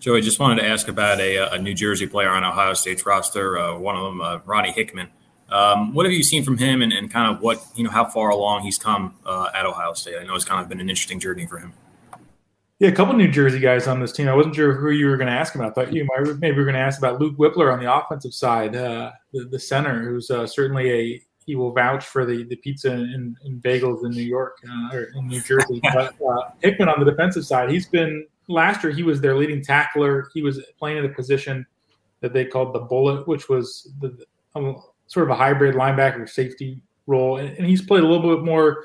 Joey, 0.01 0.23
just 0.23 0.41
wanted 0.41 0.63
to 0.63 0.67
ask 0.67 0.89
about 0.89 1.21
a, 1.21 1.53
a 1.53 1.59
New 1.59 1.75
Jersey 1.75 2.07
player 2.07 2.31
on 2.31 2.43
Ohio 2.43 2.73
State's 2.73 3.05
roster. 3.05 3.59
Uh, 3.59 3.77
one 3.77 3.97
of 3.97 4.03
them, 4.03 4.21
uh, 4.23 4.39
Ronnie 4.47 4.73
Hickman. 4.73 5.09
Um, 5.51 5.93
what 5.93 6.07
have 6.07 6.13
you 6.13 6.23
seen 6.23 6.43
from 6.43 6.57
him, 6.57 6.81
and, 6.81 6.91
and, 6.91 7.11
kind 7.11 7.35
of 7.35 7.43
what 7.43 7.63
you 7.75 7.85
know, 7.85 7.91
how 7.91 8.07
far 8.07 8.31
along 8.31 8.63
he's 8.63 8.79
come 8.79 9.17
uh, 9.27 9.51
at 9.55 9.67
Ohio 9.67 9.93
State? 9.93 10.17
I 10.19 10.25
know 10.25 10.35
it's 10.35 10.45
kind 10.45 10.63
of 10.63 10.69
been 10.69 10.81
an 10.81 10.89
interesting 10.89 11.21
journey 11.21 11.45
for 11.45 11.59
him. 11.59 11.75
Yeah, 12.79 12.89
a 12.89 12.93
couple 12.93 13.15
New 13.15 13.31
Jersey 13.31 13.59
guys 13.59 13.87
on 13.87 14.01
this 14.01 14.13
team. 14.13 14.27
I 14.29 14.35
wasn't 14.35 14.55
sure 14.55 14.73
who 14.73 14.91
you 14.91 15.07
were 15.07 15.19
going 15.19 15.27
to 15.27 15.35
ask 15.35 15.55
about. 15.55 15.73
I 15.73 15.85
thought 15.85 15.93
you 15.93 16.07
might 16.07 16.39
maybe 16.39 16.53
we 16.53 16.61
were 16.61 16.65
going 16.65 16.77
to 16.77 16.81
ask 16.81 16.99
about 16.99 17.21
Luke 17.21 17.37
Wypler 17.37 17.71
on 17.71 17.79
the 17.79 17.93
offensive 17.93 18.33
side, 18.33 18.75
uh, 18.75 19.11
the, 19.35 19.45
the, 19.45 19.59
center, 19.59 20.03
who's 20.03 20.31
uh, 20.31 20.47
certainly 20.47 20.91
a 20.91 21.23
he 21.45 21.57
will 21.57 21.73
vouch 21.73 22.07
for 22.07 22.25
the, 22.25 22.45
the 22.45 22.57
pizza 22.57 22.91
and, 22.91 23.37
and 23.45 23.63
bagels 23.63 24.05
in 24.05 24.13
New 24.13 24.23
York 24.23 24.57
uh, 24.67 24.97
or 24.97 25.13
in 25.17 25.27
New 25.27 25.43
Jersey. 25.43 25.81
but 25.93 26.15
Hickman 26.63 26.89
on 26.89 27.05
the 27.05 27.11
defensive 27.11 27.45
side, 27.45 27.71
he's 27.71 27.87
been 27.87 28.27
last 28.51 28.83
year 28.83 28.93
he 28.93 29.03
was 29.03 29.21
their 29.21 29.37
leading 29.37 29.63
tackler. 29.63 30.29
He 30.35 30.43
was 30.43 30.61
playing 30.79 30.99
in 30.99 31.05
a 31.05 31.15
position 31.15 31.67
that 32.21 32.33
they 32.33 32.45
called 32.45 32.75
the 32.75 32.81
bullet, 32.81 33.27
which 33.27 33.49
was 33.49 33.93
the 34.01 34.25
um, 34.55 34.77
sort 35.07 35.25
of 35.25 35.31
a 35.31 35.37
hybrid 35.37 35.75
linebacker 35.75 36.29
safety 36.29 36.83
role, 37.07 37.39
and, 37.39 37.57
and, 37.57 37.67
he's 37.67 37.83
played 37.83 38.03
a 38.03 38.07
little 38.07 38.37
bit 38.37 38.45
more 38.45 38.85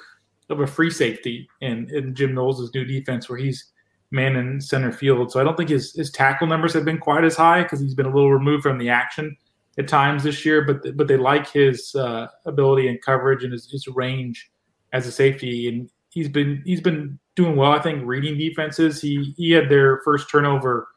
of 0.50 0.60
a 0.60 0.68
free 0.68 0.90
safety 0.90 1.48
in, 1.62 1.90
in 1.94 2.16
Jim 2.16 2.34
Knowles' 2.34 2.74
new 2.74 2.86
defense, 2.86 3.28
where 3.28 3.38
he's 3.38 3.72
man 4.12 4.36
in 4.36 4.62
center 4.62 4.92
field. 4.92 5.32
So 5.32 5.40
I 5.40 5.44
don't 5.44 5.58
think 5.58 5.70
his 5.70 5.94
his 5.94 6.12
tackle 6.12 6.48
numbers 6.48 6.74
have 6.74 6.86
been 6.86 7.00
quite 7.00 7.24
as 7.24 7.36
high 7.36 7.64
because 7.64 7.80
he's 7.80 7.96
been 7.96 8.06
a 8.06 8.14
little 8.14 8.32
removed 8.32 8.64
from 8.64 8.78
the 8.78 8.90
action 8.90 9.36
at 9.78 9.88
times 9.88 10.24
this 10.24 10.46
year. 10.46 10.64
But 10.64 10.96
but 10.96 11.08
they 11.08 11.18
like 11.18 11.50
his 11.50 11.94
uh, 11.96 12.28
ability 12.46 12.88
and 12.88 13.02
coverage 13.02 13.44
and 13.44 13.52
his, 13.52 13.70
his 13.70 13.88
range 13.88 14.52
as 14.94 15.08
a 15.08 15.12
safety, 15.12 15.68
and 15.68 15.90
he's 16.10 16.30
been 16.30 16.62
he's 16.66 16.82
been 16.82 17.20
doing 17.36 17.56
well. 17.56 17.72
I 17.72 17.80
think 17.80 18.06
reading 18.06 18.38
defenses. 18.38 19.02
He 19.02 19.34
he 19.38 19.52
had 19.52 19.70
their 19.70 20.02
first 20.04 20.30
turnover 20.30 20.88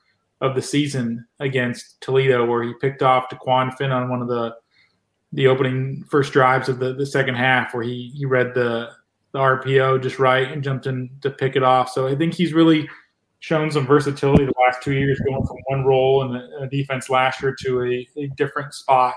of 0.41 0.55
the 0.55 0.63
season 0.63 1.27
against 1.41 2.01
Toledo, 2.01 2.47
where 2.47 2.63
he 2.63 2.73
picked 2.81 3.03
off 3.03 3.29
Dequan 3.29 3.77
Finn 3.77 3.91
on 3.91 4.09
one 4.09 4.23
of 4.23 4.29
the 4.29 4.55
the 5.33 5.47
opening 5.47 6.05
first 6.09 6.33
drives 6.33 6.69
of 6.69 6.79
the, 6.79 6.95
the 6.95 7.07
second 7.07 7.35
half, 7.35 7.75
where 7.75 7.83
he 7.83 8.13
he 8.15 8.25
read 8.25 8.55
the 8.55 8.91
the 9.33 9.39
RPO 9.39 10.03
just 10.03 10.19
right 10.19 10.51
and 10.51 10.63
jumped 10.63 10.87
in 10.87 11.11
to 11.21 11.31
pick 11.31 11.55
it 11.55 11.63
off. 11.63 11.91
So 11.91 12.09
I 12.09 12.15
think 12.15 12.35
he's 12.35 12.55
really 12.55 12.89
shown 13.41 13.71
some 13.71 13.87
versatility 13.87 14.47
the 14.47 14.55
last 14.67 14.83
two 14.83 14.95
years, 14.95 15.21
going 15.21 15.45
from 15.47 15.57
one 15.67 15.85
role 15.85 16.23
in 16.23 16.35
a 16.63 16.69
defense 16.69 17.11
last 17.11 17.43
year 17.43 17.55
to 17.61 17.83
a, 17.83 18.09
a 18.17 18.27
different 18.37 18.75
spot 18.75 19.15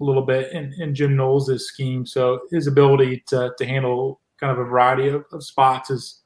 a 0.00 0.04
little 0.04 0.24
bit 0.24 0.52
in, 0.52 0.72
in 0.78 0.94
Jim 0.94 1.14
Knowles' 1.14 1.66
scheme. 1.66 2.06
So 2.06 2.40
his 2.50 2.66
ability 2.66 3.22
to, 3.28 3.52
to 3.58 3.66
handle 3.66 4.20
kind 4.38 4.50
of 4.50 4.58
a 4.58 4.64
variety 4.64 5.08
of, 5.08 5.24
of 5.32 5.44
spots 5.44 5.90
is 5.90 6.19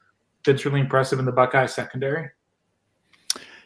that's 0.45 0.65
really 0.65 0.81
impressive 0.81 1.19
in 1.19 1.25
the 1.25 1.33
Buckeye 1.33 1.67
secondary. 1.67 2.31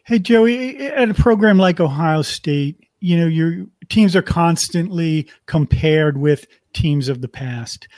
Hey 0.05 0.19
Joey, 0.19 0.87
at 0.87 1.11
a 1.11 1.15
program 1.15 1.59
like 1.59 1.81
Ohio 1.81 2.23
State, 2.23 2.89
you 3.01 3.17
know 3.19 3.27
your 3.27 3.67
teams 3.89 4.17
are 4.17 4.23
constantly 4.23 5.29
compared 5.47 6.19
with 6.19 6.47
teams 6.73 7.09
of 7.09 7.21
the 7.21 7.29
past. 7.29 7.89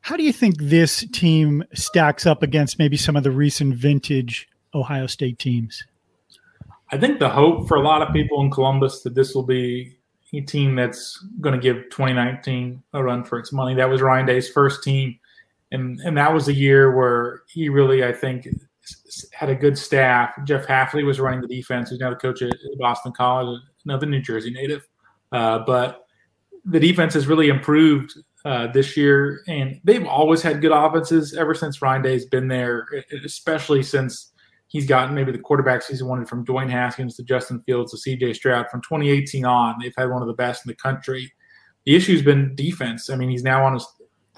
How 0.00 0.16
do 0.16 0.22
you 0.22 0.32
think 0.32 0.56
this 0.58 1.04
team 1.12 1.64
stacks 1.74 2.26
up 2.26 2.42
against 2.42 2.78
maybe 2.78 2.96
some 2.96 3.16
of 3.16 3.24
the 3.24 3.30
recent 3.30 3.74
vintage 3.74 4.48
Ohio 4.74 5.06
State 5.06 5.38
teams? 5.38 5.84
I 6.90 6.96
think 6.96 7.18
the 7.18 7.28
hope 7.28 7.68
for 7.68 7.76
a 7.76 7.82
lot 7.82 8.00
of 8.00 8.14
people 8.14 8.40
in 8.40 8.50
Columbus 8.50 9.02
that 9.02 9.14
this 9.14 9.34
will 9.34 9.42
be 9.42 9.98
a 10.32 10.40
team 10.40 10.74
that's 10.74 11.22
going 11.40 11.54
to 11.54 11.60
give 11.60 11.76
2019 11.90 12.82
a 12.94 13.02
run 13.02 13.24
for 13.24 13.38
its 13.38 13.52
money. 13.52 13.74
That 13.74 13.90
was 13.90 14.00
Ryan 14.00 14.26
Day's 14.26 14.48
first 14.48 14.82
team 14.82 15.18
and 15.72 16.00
and 16.00 16.16
that 16.16 16.32
was 16.32 16.48
a 16.48 16.52
year 16.52 16.96
where 16.96 17.42
he 17.48 17.68
really, 17.68 18.04
I 18.04 18.12
think, 18.12 18.48
had 19.32 19.48
a 19.48 19.54
good 19.54 19.76
staff. 19.76 20.32
Jeff 20.44 20.66
Hafley 20.66 21.04
was 21.04 21.20
running 21.20 21.40
the 21.40 21.48
defense. 21.48 21.90
He's 21.90 22.00
now 22.00 22.10
the 22.10 22.16
coach 22.16 22.42
at 22.42 22.52
Boston 22.78 23.12
College, 23.12 23.60
another 23.84 24.06
New 24.06 24.20
Jersey 24.20 24.50
native. 24.50 24.86
Uh, 25.32 25.60
but 25.66 26.06
the 26.64 26.80
defense 26.80 27.14
has 27.14 27.26
really 27.26 27.48
improved 27.48 28.14
uh, 28.44 28.68
this 28.68 28.96
year, 28.96 29.42
and 29.48 29.80
they've 29.84 30.06
always 30.06 30.42
had 30.42 30.60
good 30.60 30.72
offenses 30.72 31.34
ever 31.34 31.54
since 31.54 31.82
Ryan 31.82 32.02
Day's 32.02 32.26
been 32.26 32.48
there, 32.48 32.86
especially 33.24 33.82
since 33.82 34.32
he's 34.68 34.86
gotten 34.86 35.14
maybe 35.14 35.32
the 35.32 35.38
quarterbacks 35.38 35.86
he's 35.86 36.02
wanted 36.02 36.28
from 36.28 36.44
Dwayne 36.44 36.70
Haskins 36.70 37.16
to 37.16 37.22
Justin 37.22 37.60
Fields 37.60 37.90
to 37.92 37.98
C.J. 37.98 38.34
Stroud. 38.34 38.68
From 38.70 38.80
2018 38.82 39.44
on, 39.44 39.76
they've 39.80 39.94
had 39.96 40.10
one 40.10 40.22
of 40.22 40.28
the 40.28 40.34
best 40.34 40.64
in 40.64 40.68
the 40.68 40.76
country. 40.76 41.32
The 41.84 41.96
issue's 41.96 42.22
been 42.22 42.54
defense. 42.54 43.10
I 43.10 43.16
mean, 43.16 43.30
he's 43.30 43.42
now 43.42 43.64
on 43.64 43.74
his 43.74 43.86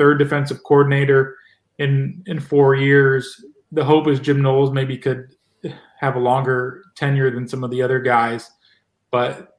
third 0.00 0.18
defensive 0.18 0.62
coordinator 0.64 1.36
in 1.78 2.24
in 2.26 2.40
four 2.40 2.74
years. 2.74 3.44
The 3.70 3.84
hope 3.84 4.08
is 4.08 4.18
Jim 4.18 4.40
Knowles 4.40 4.72
maybe 4.72 4.96
could 4.96 5.36
have 6.00 6.16
a 6.16 6.18
longer 6.18 6.82
tenure 6.96 7.30
than 7.30 7.46
some 7.46 7.62
of 7.62 7.70
the 7.70 7.82
other 7.82 8.00
guys, 8.00 8.50
but 9.10 9.58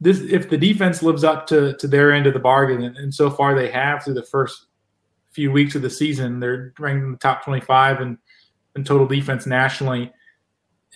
this 0.00 0.20
if 0.20 0.50
the 0.50 0.58
defense 0.58 1.04
lives 1.04 1.22
up 1.22 1.46
to 1.46 1.76
to 1.76 1.86
their 1.86 2.12
end 2.12 2.26
of 2.26 2.34
the 2.34 2.40
bargain, 2.40 2.82
and, 2.82 3.14
so 3.14 3.30
far 3.30 3.54
they 3.54 3.70
have 3.70 4.02
through 4.02 4.14
the 4.14 4.24
first 4.24 4.66
few 5.30 5.52
weeks 5.52 5.76
of 5.76 5.82
the 5.82 5.90
season, 5.90 6.40
they're 6.40 6.74
ranked 6.80 7.04
in 7.04 7.12
the 7.12 7.18
top 7.18 7.44
25 7.44 8.00
and 8.00 8.18
in 8.74 8.82
total 8.82 9.06
defense 9.06 9.46
nationally. 9.46 10.12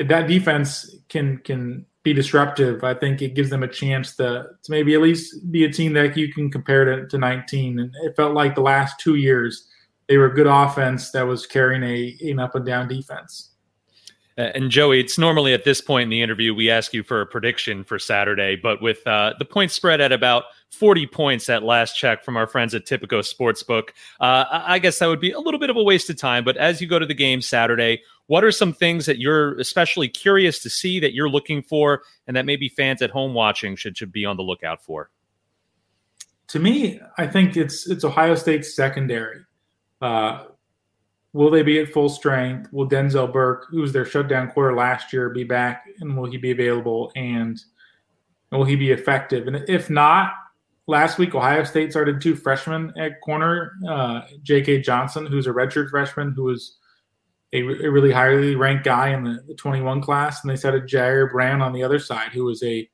If 0.01 0.09
that 0.09 0.27
defense 0.27 0.97
can 1.09 1.39
can 1.39 1.87
be 2.03 2.13
disruptive, 2.13 2.83
I 2.83 2.95
think 2.95 3.21
it 3.21 3.35
gives 3.35 3.51
them 3.51 3.63
a 3.63 3.69
chance 3.69 4.17
to, 4.17 4.47
to 4.63 4.71
maybe 4.71 4.95
at 4.95 5.03
least 5.03 5.51
be 5.51 5.65
a 5.65 5.73
team 5.73 5.93
that 5.95 6.17
you 6.17 6.33
can 6.33 6.51
compare 6.51 6.85
to, 6.85 7.07
to 7.07 7.19
19. 7.19 7.79
And 7.79 7.95
it 8.03 8.17
felt 8.17 8.35
like 8.35 8.55
the 8.55 8.63
last 8.63 8.99
two 8.99 9.17
years 9.17 9.69
they 10.09 10.17
were 10.17 10.27
a 10.27 10.35
good 10.35 10.49
offense 10.49 11.11
that 11.13 11.23
was 11.23 11.47
carrying 11.47 11.85
a 11.85 12.17
an 12.29 12.41
up 12.41 12.55
and 12.57 12.67
down 12.67 12.89
defense. 12.89 13.51
And 14.37 14.71
Joey, 14.71 15.01
it's 15.01 15.19
normally 15.19 15.53
at 15.53 15.65
this 15.65 15.81
point 15.81 16.05
in 16.05 16.09
the 16.09 16.23
interview 16.23 16.55
we 16.55 16.71
ask 16.71 16.95
you 16.95 17.03
for 17.03 17.21
a 17.21 17.27
prediction 17.27 17.85
for 17.85 17.99
Saturday, 17.99 18.57
but 18.57 18.81
with 18.81 19.07
uh, 19.07 19.35
the 19.39 19.45
point 19.45 19.71
spread 19.71 20.01
at 20.01 20.13
about 20.13 20.45
40 20.71 21.07
points 21.09 21.49
at 21.49 21.63
last 21.63 21.95
check 21.95 22.25
from 22.25 22.37
our 22.37 22.47
friends 22.47 22.75
at 22.75 22.87
Tipico 22.87 23.21
Sportsbook, 23.21 23.91
uh, 24.21 24.45
I 24.51 24.79
guess 24.79 24.99
that 25.01 25.07
would 25.07 25.21
be 25.21 25.33
a 25.33 25.41
little 25.41 25.61
bit 25.61 25.69
of 25.69 25.77
a 25.77 25.83
waste 25.83 26.09
of 26.09 26.17
time. 26.17 26.45
But 26.45 26.57
as 26.57 26.81
you 26.81 26.87
go 26.87 26.99
to 26.99 27.07
the 27.07 27.15
game 27.15 27.43
Saturday, 27.43 28.03
what 28.31 28.45
are 28.45 28.53
some 28.53 28.73
things 28.73 29.07
that 29.07 29.19
you're 29.19 29.59
especially 29.59 30.09
curious 30.09 30.63
to 30.63 30.71
see 30.71 31.01
that 31.01 31.13
you're 31.13 31.29
looking 31.29 31.63
for, 31.63 32.03
and 32.27 32.37
that 32.37 32.47
maybe 32.47 32.69
fans 32.69 33.03
at 33.03 33.11
home 33.11 33.35
watching 33.35 33.75
should 33.75 33.97
should 33.99 34.13
be 34.13 34.25
on 34.25 34.37
the 34.37 34.43
lookout 34.43 34.83
for? 34.85 35.11
to 36.51 36.59
me, 36.59 37.01
I 37.17 37.29
think 37.29 37.57
it's 37.57 37.89
it's 37.89 38.05
Ohio 38.05 38.35
State's 38.35 38.75
secondary. 38.75 39.41
Uh, 40.03 40.47
will 41.33 41.49
they 41.49 41.63
be 41.63 41.79
at 41.79 41.93
full 41.93 42.09
strength? 42.09 42.73
Will 42.73 42.89
Denzel 42.89 43.33
Burke, 43.33 43.67
who 43.71 43.81
was 43.81 43.93
their 43.93 44.05
shutdown 44.05 44.51
quarter 44.51 44.75
last 44.75 45.13
year, 45.13 45.31
be 45.31 45.45
back, 45.45 45.85
and 46.01 46.17
will 46.17 46.29
he 46.29 46.39
be 46.39 46.51
available? 46.51 47.13
And 47.15 47.61
will 48.51 48.65
he 48.65 48.75
be 48.75 48.91
effective? 48.91 49.47
And 49.47 49.65
if 49.69 49.91
not, 49.91 50.33
last 50.89 51.19
week 51.19 51.37
Ohio 51.37 51.63
State 51.63 51.93
started 51.93 52.21
two 52.21 52.35
freshmen 52.35 52.93
at 52.99 53.21
corner. 53.21 53.75
Uh, 53.89 54.23
J.K. 54.43 54.81
Johnson, 54.81 55.27
who's 55.27 55.47
a 55.47 55.53
redshirt 55.53 55.91
freshman, 55.91 56.33
who 56.33 56.45
was 56.45 56.79
a, 57.53 57.63
a 57.63 57.91
really 57.91 58.13
highly 58.13 58.55
ranked 58.55 58.85
guy 58.85 59.11
in 59.11 59.25
the, 59.25 59.43
the, 59.49 59.55
21 59.55 60.01
class, 60.03 60.43
and 60.43 60.51
they 60.51 60.57
started 60.57 60.87
Jyaire 60.87 61.31
Brown 61.31 61.61
on 61.61 61.73
the 61.73 61.83
other 61.83 61.99
side, 61.99 62.33
who 62.33 62.45
was 62.45 62.63
a 62.63 62.89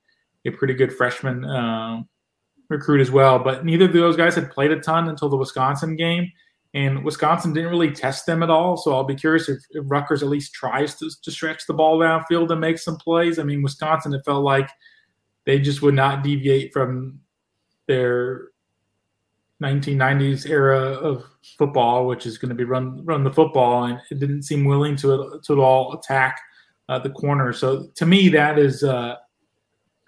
a 0.45 0.51
pretty 0.51 0.73
good 0.73 0.93
freshman 0.93 1.43
uh, 1.43 2.01
recruit 2.69 3.01
as 3.01 3.11
well. 3.11 3.37
But 3.39 3.65
neither 3.65 3.85
of 3.85 3.93
those 3.93 4.15
guys 4.15 4.35
had 4.35 4.49
played 4.49 4.71
a 4.71 4.79
ton 4.79 5.09
until 5.09 5.29
the 5.29 5.35
Wisconsin 5.35 5.95
game, 5.95 6.31
and 6.73 7.03
Wisconsin 7.03 7.53
didn't 7.53 7.69
really 7.69 7.91
test 7.91 8.25
them 8.25 8.43
at 8.43 8.49
all. 8.49 8.77
So 8.77 8.93
I'll 8.93 9.03
be 9.03 9.15
curious 9.15 9.49
if, 9.49 9.59
if 9.71 9.83
Rutgers 9.87 10.23
at 10.23 10.29
least 10.29 10.53
tries 10.53 10.95
to, 10.95 11.09
to 11.21 11.31
stretch 11.31 11.67
the 11.67 11.73
ball 11.73 11.99
downfield 11.99 12.49
and 12.51 12.61
make 12.61 12.79
some 12.79 12.97
plays. 12.97 13.39
I 13.39 13.43
mean, 13.43 13.61
Wisconsin, 13.61 14.13
it 14.13 14.23
felt 14.25 14.43
like 14.43 14.69
they 15.45 15.59
just 15.59 15.81
would 15.81 15.95
not 15.95 16.23
deviate 16.23 16.73
from 16.73 17.19
their 17.87 18.49
1990s 19.61 20.47
era 20.47 20.77
of 20.77 21.25
football, 21.57 22.05
which 22.05 22.25
is 22.25 22.37
going 22.37 22.49
to 22.49 22.55
be 22.55 22.63
run 22.63 23.03
run 23.05 23.23
the 23.23 23.31
football, 23.31 23.85
and 23.85 23.99
it 24.11 24.19
didn't 24.19 24.43
seem 24.43 24.65
willing 24.65 24.95
to 24.97 25.39
to 25.43 25.53
at 25.53 25.59
all 25.59 25.93
attack 25.93 26.39
uh, 26.89 26.99
the 26.99 27.09
corner. 27.09 27.51
So 27.53 27.87
to 27.95 28.05
me, 28.05 28.29
that 28.29 28.59
is, 28.59 28.83
uh, 28.83 29.15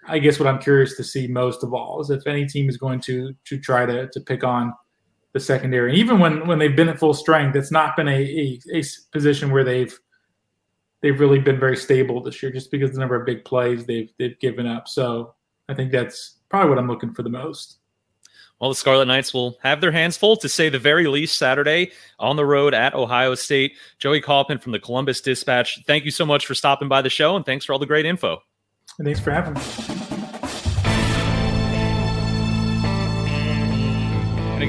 I 0.06 0.18
guess, 0.18 0.38
what 0.38 0.48
I'm 0.48 0.60
curious 0.60 0.96
to 0.96 1.04
see 1.04 1.26
most 1.26 1.64
of 1.64 1.74
all 1.74 2.00
is 2.00 2.10
if 2.10 2.26
any 2.26 2.46
team 2.46 2.68
is 2.68 2.76
going 2.76 3.00
to 3.02 3.34
to 3.46 3.58
try 3.58 3.86
to 3.86 4.08
to 4.08 4.20
pick 4.20 4.44
on 4.44 4.72
the 5.32 5.40
secondary. 5.40 5.96
Even 5.96 6.18
when 6.18 6.46
when 6.46 6.58
they've 6.58 6.76
been 6.76 6.88
at 6.88 6.98
full 6.98 7.14
strength, 7.14 7.56
it's 7.56 7.72
not 7.72 7.96
been 7.96 8.08
a, 8.08 8.20
a, 8.20 8.60
a 8.74 8.82
position 9.12 9.50
where 9.50 9.64
they've 9.64 9.98
they've 11.02 11.18
really 11.18 11.38
been 11.38 11.58
very 11.58 11.76
stable 11.76 12.22
this 12.22 12.42
year, 12.42 12.52
just 12.52 12.70
because 12.70 12.92
the 12.92 13.00
number 13.00 13.16
of 13.16 13.26
big 13.26 13.44
plays 13.44 13.84
they've 13.84 14.12
they've 14.18 14.38
given 14.38 14.66
up. 14.66 14.86
So 14.86 15.34
I 15.68 15.74
think 15.74 15.92
that's 15.92 16.38
probably 16.48 16.70
what 16.70 16.78
I'm 16.78 16.88
looking 16.88 17.14
for 17.14 17.22
the 17.22 17.30
most. 17.30 17.79
Well, 18.60 18.70
the 18.70 18.76
Scarlet 18.76 19.06
Knights 19.06 19.32
will 19.32 19.56
have 19.62 19.80
their 19.80 19.92
hands 19.92 20.18
full 20.18 20.36
to 20.36 20.48
say 20.48 20.68
the 20.68 20.78
very 20.78 21.06
least 21.06 21.38
Saturday 21.38 21.92
on 22.18 22.36
the 22.36 22.44
road 22.44 22.74
at 22.74 22.94
Ohio 22.94 23.34
State. 23.34 23.72
Joey 23.98 24.20
Kaufman 24.20 24.58
from 24.58 24.72
the 24.72 24.78
Columbus 24.78 25.22
Dispatch, 25.22 25.82
thank 25.86 26.04
you 26.04 26.10
so 26.10 26.26
much 26.26 26.46
for 26.46 26.54
stopping 26.54 26.88
by 26.88 27.00
the 27.00 27.10
show 27.10 27.36
and 27.36 27.46
thanks 27.46 27.64
for 27.64 27.72
all 27.72 27.78
the 27.78 27.86
great 27.86 28.04
info. 28.04 28.42
Thanks 29.02 29.20
for 29.20 29.30
having 29.30 29.54
me. 29.54 30.09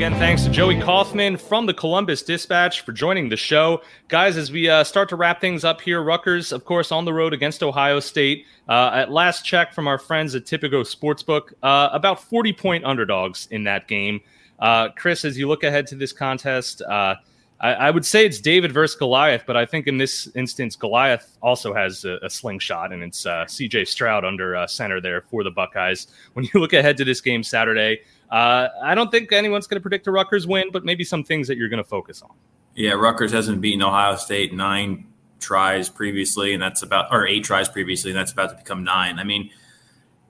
Again, 0.01 0.17
thanks 0.17 0.41
to 0.41 0.49
Joey 0.49 0.81
Kaufman 0.81 1.37
from 1.37 1.67
the 1.67 1.75
Columbus 1.75 2.23
Dispatch 2.23 2.81
for 2.81 2.91
joining 2.91 3.29
the 3.29 3.37
show. 3.37 3.83
Guys, 4.07 4.35
as 4.35 4.51
we 4.51 4.67
uh, 4.67 4.83
start 4.83 5.09
to 5.09 5.15
wrap 5.15 5.39
things 5.39 5.63
up 5.63 5.79
here, 5.79 6.01
Rutgers, 6.01 6.51
of 6.51 6.65
course, 6.65 6.91
on 6.91 7.05
the 7.05 7.13
road 7.13 7.33
against 7.33 7.61
Ohio 7.61 7.99
State. 7.99 8.47
Uh, 8.67 8.89
at 8.95 9.11
last 9.11 9.45
check 9.45 9.75
from 9.75 9.87
our 9.87 9.99
friends 9.99 10.33
at 10.33 10.45
Tipico 10.45 10.81
Sportsbook, 10.81 11.53
uh, 11.61 11.89
about 11.93 12.19
40 12.19 12.51
point 12.51 12.83
underdogs 12.83 13.47
in 13.51 13.63
that 13.65 13.87
game. 13.87 14.21
Uh, 14.57 14.89
Chris, 14.89 15.23
as 15.23 15.37
you 15.37 15.47
look 15.47 15.63
ahead 15.63 15.85
to 15.85 15.95
this 15.95 16.13
contest, 16.13 16.81
uh, 16.81 17.13
I, 17.59 17.73
I, 17.73 17.91
would 17.91 18.03
say 18.03 18.25
it's 18.25 18.39
David 18.39 18.71
versus 18.71 18.97
Goliath, 18.97 19.43
but 19.45 19.55
I 19.55 19.67
think 19.67 19.85
in 19.85 19.99
this 19.99 20.27
instance, 20.33 20.75
Goliath 20.75 21.37
also 21.43 21.75
has 21.75 22.05
a, 22.05 22.17
a 22.23 22.29
slingshot, 22.31 22.91
and 22.91 23.03
it's 23.03 23.27
uh, 23.27 23.45
CJ 23.45 23.87
Stroud 23.87 24.25
under 24.25 24.65
center 24.67 24.99
there 24.99 25.21
for 25.21 25.43
the 25.43 25.51
Buckeyes. 25.51 26.07
When 26.33 26.43
you 26.51 26.59
look 26.59 26.73
ahead 26.73 26.97
to 26.97 27.05
this 27.05 27.21
game 27.21 27.43
Saturday, 27.43 27.99
uh, 28.31 28.69
I 28.81 28.95
don't 28.95 29.11
think 29.11 29.31
anyone's 29.31 29.67
going 29.67 29.79
to 29.79 29.81
predict 29.81 30.07
a 30.07 30.11
Rutgers 30.11 30.47
win, 30.47 30.71
but 30.71 30.85
maybe 30.85 31.03
some 31.03 31.23
things 31.23 31.47
that 31.47 31.57
you're 31.57 31.69
going 31.69 31.83
to 31.83 31.89
focus 31.89 32.21
on. 32.21 32.31
Yeah, 32.75 32.93
Rutgers 32.93 33.31
hasn't 33.31 33.59
beaten 33.59 33.83
Ohio 33.83 34.15
State 34.15 34.53
nine 34.53 35.07
tries 35.39 35.89
previously, 35.89 36.53
and 36.53 36.61
that's 36.63 36.81
about 36.81 37.07
or 37.11 37.27
eight 37.27 37.43
tries 37.43 37.67
previously, 37.67 38.11
and 38.11 38.17
that's 38.17 38.31
about 38.31 38.51
to 38.51 38.55
become 38.55 38.83
nine. 38.83 39.19
I 39.19 39.23
mean, 39.23 39.49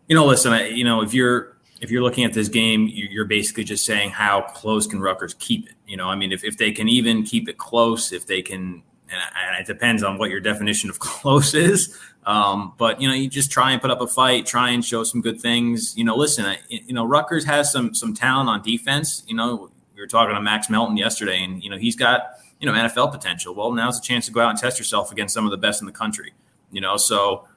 you 0.07 0.15
know, 0.15 0.25
listen, 0.25 0.51
I, 0.51 0.69
you 0.69 0.83
know, 0.83 1.01
if 1.01 1.13
you're 1.13 1.57
if 1.81 1.91
you're 1.91 2.01
looking 2.01 2.23
at 2.23 2.33
this 2.33 2.47
game, 2.47 2.89
you're 2.91 3.25
basically 3.25 3.63
just 3.63 3.85
saying 3.85 4.11
how 4.11 4.41
close 4.41 4.87
can 4.87 4.99
Rutgers 4.99 5.35
keep 5.35 5.67
it. 5.67 5.75
You 5.87 5.97
know, 5.97 6.07
I 6.07 6.15
mean, 6.15 6.31
if 6.31 6.43
if 6.43 6.57
they 6.57 6.71
can 6.71 6.89
even 6.89 7.23
keep 7.23 7.47
it 7.47 7.57
close, 7.57 8.11
if 8.11 8.25
they 8.25 8.41
can, 8.41 8.81
and 9.19 9.59
it 9.59 9.67
depends 9.67 10.03
on 10.03 10.17
what 10.17 10.29
your 10.29 10.39
definition 10.39 10.89
of 10.89 10.99
close 10.99 11.53
is. 11.53 11.97
Um, 12.25 12.73
but 12.77 13.01
you 13.01 13.07
know, 13.07 13.13
you 13.13 13.27
just 13.27 13.51
try 13.51 13.71
and 13.71 13.81
put 13.81 13.91
up 13.91 14.01
a 14.01 14.07
fight, 14.07 14.45
try 14.45 14.69
and 14.69 14.85
show 14.85 15.03
some 15.03 15.21
good 15.21 15.41
things. 15.41 15.97
You 15.97 16.03
know, 16.03 16.15
listen, 16.15 16.55
you 16.69 16.93
know, 16.93 17.03
Rutgers 17.03 17.45
has 17.45 17.71
some 17.71 17.95
some 17.95 18.13
talent 18.13 18.49
on 18.49 18.61
defense. 18.61 19.23
You 19.27 19.35
know, 19.35 19.71
we 19.95 20.01
were 20.01 20.07
talking 20.07 20.35
to 20.35 20.41
Max 20.41 20.69
Melton 20.69 20.97
yesterday, 20.97 21.43
and 21.43 21.63
you 21.63 21.69
know, 21.69 21.77
he's 21.77 21.95
got 21.95 22.37
you 22.59 22.67
know 22.67 22.73
NFL 22.73 23.11
potential. 23.11 23.55
Well, 23.55 23.71
now's 23.71 23.97
a 23.97 24.01
chance 24.01 24.27
to 24.27 24.31
go 24.31 24.41
out 24.41 24.51
and 24.51 24.59
test 24.59 24.77
yourself 24.77 25.11
against 25.11 25.33
some 25.33 25.45
of 25.45 25.51
the 25.51 25.57
best 25.57 25.81
in 25.81 25.87
the 25.87 25.91
country. 25.93 26.33
You 26.71 26.81
know, 26.81 26.97
so 26.97 27.47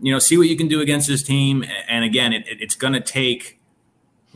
you 0.00 0.12
know, 0.12 0.18
see 0.18 0.36
what 0.36 0.48
you 0.48 0.56
can 0.56 0.68
do 0.68 0.80
against 0.80 1.08
this 1.08 1.22
team. 1.22 1.64
And 1.88 2.04
again, 2.04 2.32
it, 2.32 2.46
it, 2.46 2.60
it's 2.60 2.74
going 2.74 2.92
to 2.92 3.00
take 3.00 3.60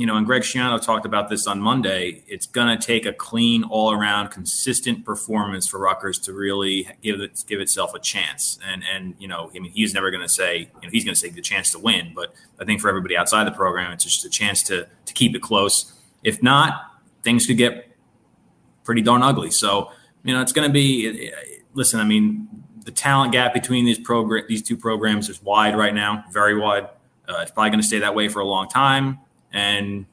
you 0.01 0.07
know, 0.07 0.17
and 0.17 0.25
Greg 0.25 0.41
Schiano 0.41 0.83
talked 0.83 1.05
about 1.05 1.29
this 1.29 1.47
on 1.47 1.61
Monday. 1.61 2.25
It's 2.27 2.47
going 2.47 2.75
to 2.75 2.83
take 2.83 3.05
a 3.05 3.13
clean, 3.13 3.65
all-around, 3.65 4.31
consistent 4.31 5.05
performance 5.05 5.69
for 5.69 5.79
Rutgers 5.79 6.19
to 6.21 6.33
really 6.33 6.89
give 7.03 7.21
it 7.21 7.45
give 7.47 7.61
itself 7.61 7.93
a 7.93 7.99
chance. 7.99 8.59
And 8.67 8.83
and 8.91 9.15
you 9.19 9.29
know, 9.29 9.51
I 9.55 9.59
mean, 9.59 9.73
he's 9.73 9.93
never 9.93 10.11
going 10.11 10.23
to 10.23 10.29
say 10.29 10.71
you 10.81 10.89
know 10.89 10.89
he's 10.91 11.05
going 11.05 11.15
to 11.15 11.21
say 11.21 11.29
the 11.29 11.43
chance 11.43 11.71
to 11.73 11.79
win, 11.79 12.13
but 12.17 12.33
I 12.59 12.65
think 12.65 12.81
for 12.81 12.89
everybody 12.89 13.15
outside 13.15 13.47
the 13.47 13.51
program, 13.51 13.93
it's 13.93 14.05
just 14.05 14.25
a 14.25 14.31
chance 14.31 14.63
to 14.65 14.89
to 15.05 15.13
keep 15.13 15.37
it 15.37 15.43
close. 15.43 15.93
If 16.25 16.43
not, 16.43 16.81
things 17.23 17.47
could 17.47 17.59
get 17.59 17.95
pretty 18.85 19.03
darn 19.03 19.23
ugly. 19.23 19.51
So 19.51 19.93
you 20.25 20.33
know, 20.33 20.41
it's 20.41 20.53
going 20.53 20.67
to 20.67 20.73
be. 20.73 21.31
Listen, 21.75 22.01
I 22.01 22.05
mean, 22.05 22.49
the 22.87 22.91
talent 22.91 23.33
gap 23.33 23.53
between 23.53 23.85
these 23.85 23.99
program 23.99 24.47
these 24.49 24.63
two 24.63 24.79
programs 24.79 25.29
is 25.29 25.43
wide 25.43 25.77
right 25.77 25.95
now, 25.95 26.25
very 26.33 26.59
wide. 26.59 26.89
Uh, 27.29 27.41
it's 27.43 27.51
probably 27.51 27.69
going 27.69 27.83
to 27.83 27.87
stay 27.87 27.99
that 27.99 28.15
way 28.15 28.29
for 28.29 28.41
a 28.41 28.47
long 28.47 28.67
time 28.67 29.19
and 29.53 30.07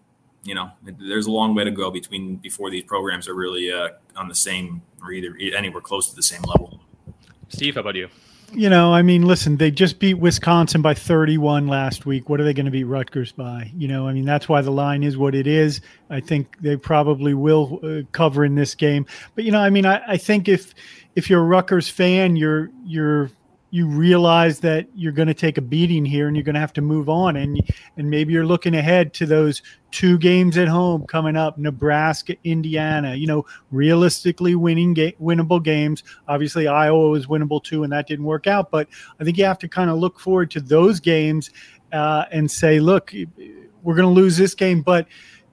you 0.44 0.56
know 0.56 0.72
there's 0.84 1.28
a 1.28 1.32
long 1.32 1.54
way 1.56 1.64
to 1.64 1.72
go 1.72 1.92
between 1.92 2.36
before 2.38 2.70
these 2.70 2.84
programs 2.84 3.28
are 3.28 3.36
really 3.36 3.72
uh, 3.72 3.90
on 4.16 4.28
the 4.28 4.36
same 4.36 4.82
or 5.02 5.12
either 5.12 5.36
anywhere 5.56 5.82
close 5.82 6.10
to 6.10 6.16
the 6.16 6.24
same 6.24 6.42
level. 6.44 6.80
Steve, 7.50 7.76
how 7.76 7.82
about 7.82 7.96
you? 7.96 8.10
You 8.54 8.70
know, 8.70 8.94
I 8.94 9.02
mean, 9.02 9.24
listen, 9.24 9.58
they 9.58 9.72
just 9.72 10.00
beat 10.00 10.14
Wisconsin 10.14 10.82
by 10.82 10.94
31 10.94 11.68
last 11.68 12.06
week. 12.06 12.30
What 12.30 12.40
are 12.40 12.46
they 12.46 12.54
going 12.54 12.66
to 12.66 12.72
beat 12.72 12.86
Rutgers 12.86 13.34
by? 13.34 13.70
You 13.76 13.90
know, 13.90 14.08
I 14.08 14.14
mean, 14.14 14.24
that's 14.24 14.48
why 14.48 14.62
the 14.62 14.72
line 14.72 15.04
is 15.04 15.18
what 15.18 15.36
it 15.36 15.48
is. 15.48 15.82
I 16.10 16.22
think 16.22 16.58
they 16.62 16.78
probably 16.78 17.34
will 17.34 17.82
uh, 17.84 18.04
cover 18.14 18.46
in 18.46 18.56
this 18.56 18.74
game. 18.74 19.06
But 19.36 19.44
you 19.44 19.52
know, 19.52 19.60
I 19.60 19.70
mean, 19.70 19.86
I, 19.86 20.02
I 20.08 20.18
think 20.18 20.48
if 20.48 20.74
if 21.16 21.30
you're 21.30 21.42
a 21.42 21.46
Rutgers 21.46 21.90
fan, 21.90 22.38
you're 22.38 22.72
you're 22.86 23.32
you 23.70 23.86
realize 23.86 24.62
that 24.62 24.88
you're 24.96 25.12
going 25.12 25.28
to 25.28 25.34
take 25.34 25.58
a 25.58 25.62
beating 25.62 26.06
here 26.06 26.28
and 26.28 26.38
you're 26.38 26.44
going 26.44 26.56
to 26.56 26.60
have 26.60 26.74
to 26.74 26.82
move 26.82 27.10
on. 27.10 27.36
And 27.36 27.62
and 27.98 28.10
maybe 28.10 28.32
you're 28.32 28.46
looking 28.46 28.76
ahead 28.76 29.14
to 29.16 29.26
those 29.26 29.62
two 29.92 30.18
games 30.18 30.58
at 30.58 30.68
home 30.68 31.06
coming 31.06 31.36
up 31.36 31.58
Nebraska 31.58 32.36
Indiana 32.44 33.16
you 33.16 33.28
know 33.28 33.46
realistically 33.72 34.56
winning 34.56 34.94
ga- 34.94 35.16
winnable 35.22 35.62
games. 35.62 36.04
Obviously 36.28 36.68
Iowa 36.68 37.10
was 37.10 37.28
winnable 37.28 37.62
too 37.64 37.84
and 37.84 37.92
that 37.92 38.08
didn't 38.08 38.26
work 38.26 38.48
out. 38.48 38.72
But 38.72 38.88
I 39.20 39.24
think 39.24 39.38
you 39.38 39.46
have 39.46 39.60
to 39.60 39.68
kind 39.68 39.90
of 39.90 39.98
look 39.98 40.20
forward 40.20 40.50
to 40.52 40.62
those 40.62 41.00
games 41.00 41.50
uh, 41.92 42.26
and 42.32 42.50
say 42.50 42.80
look 42.80 43.14
we're 43.84 43.96
going 43.96 44.08
to 44.08 44.22
lose 44.22 44.38
this 44.38 44.54
game 44.54 44.82
but 44.82 45.08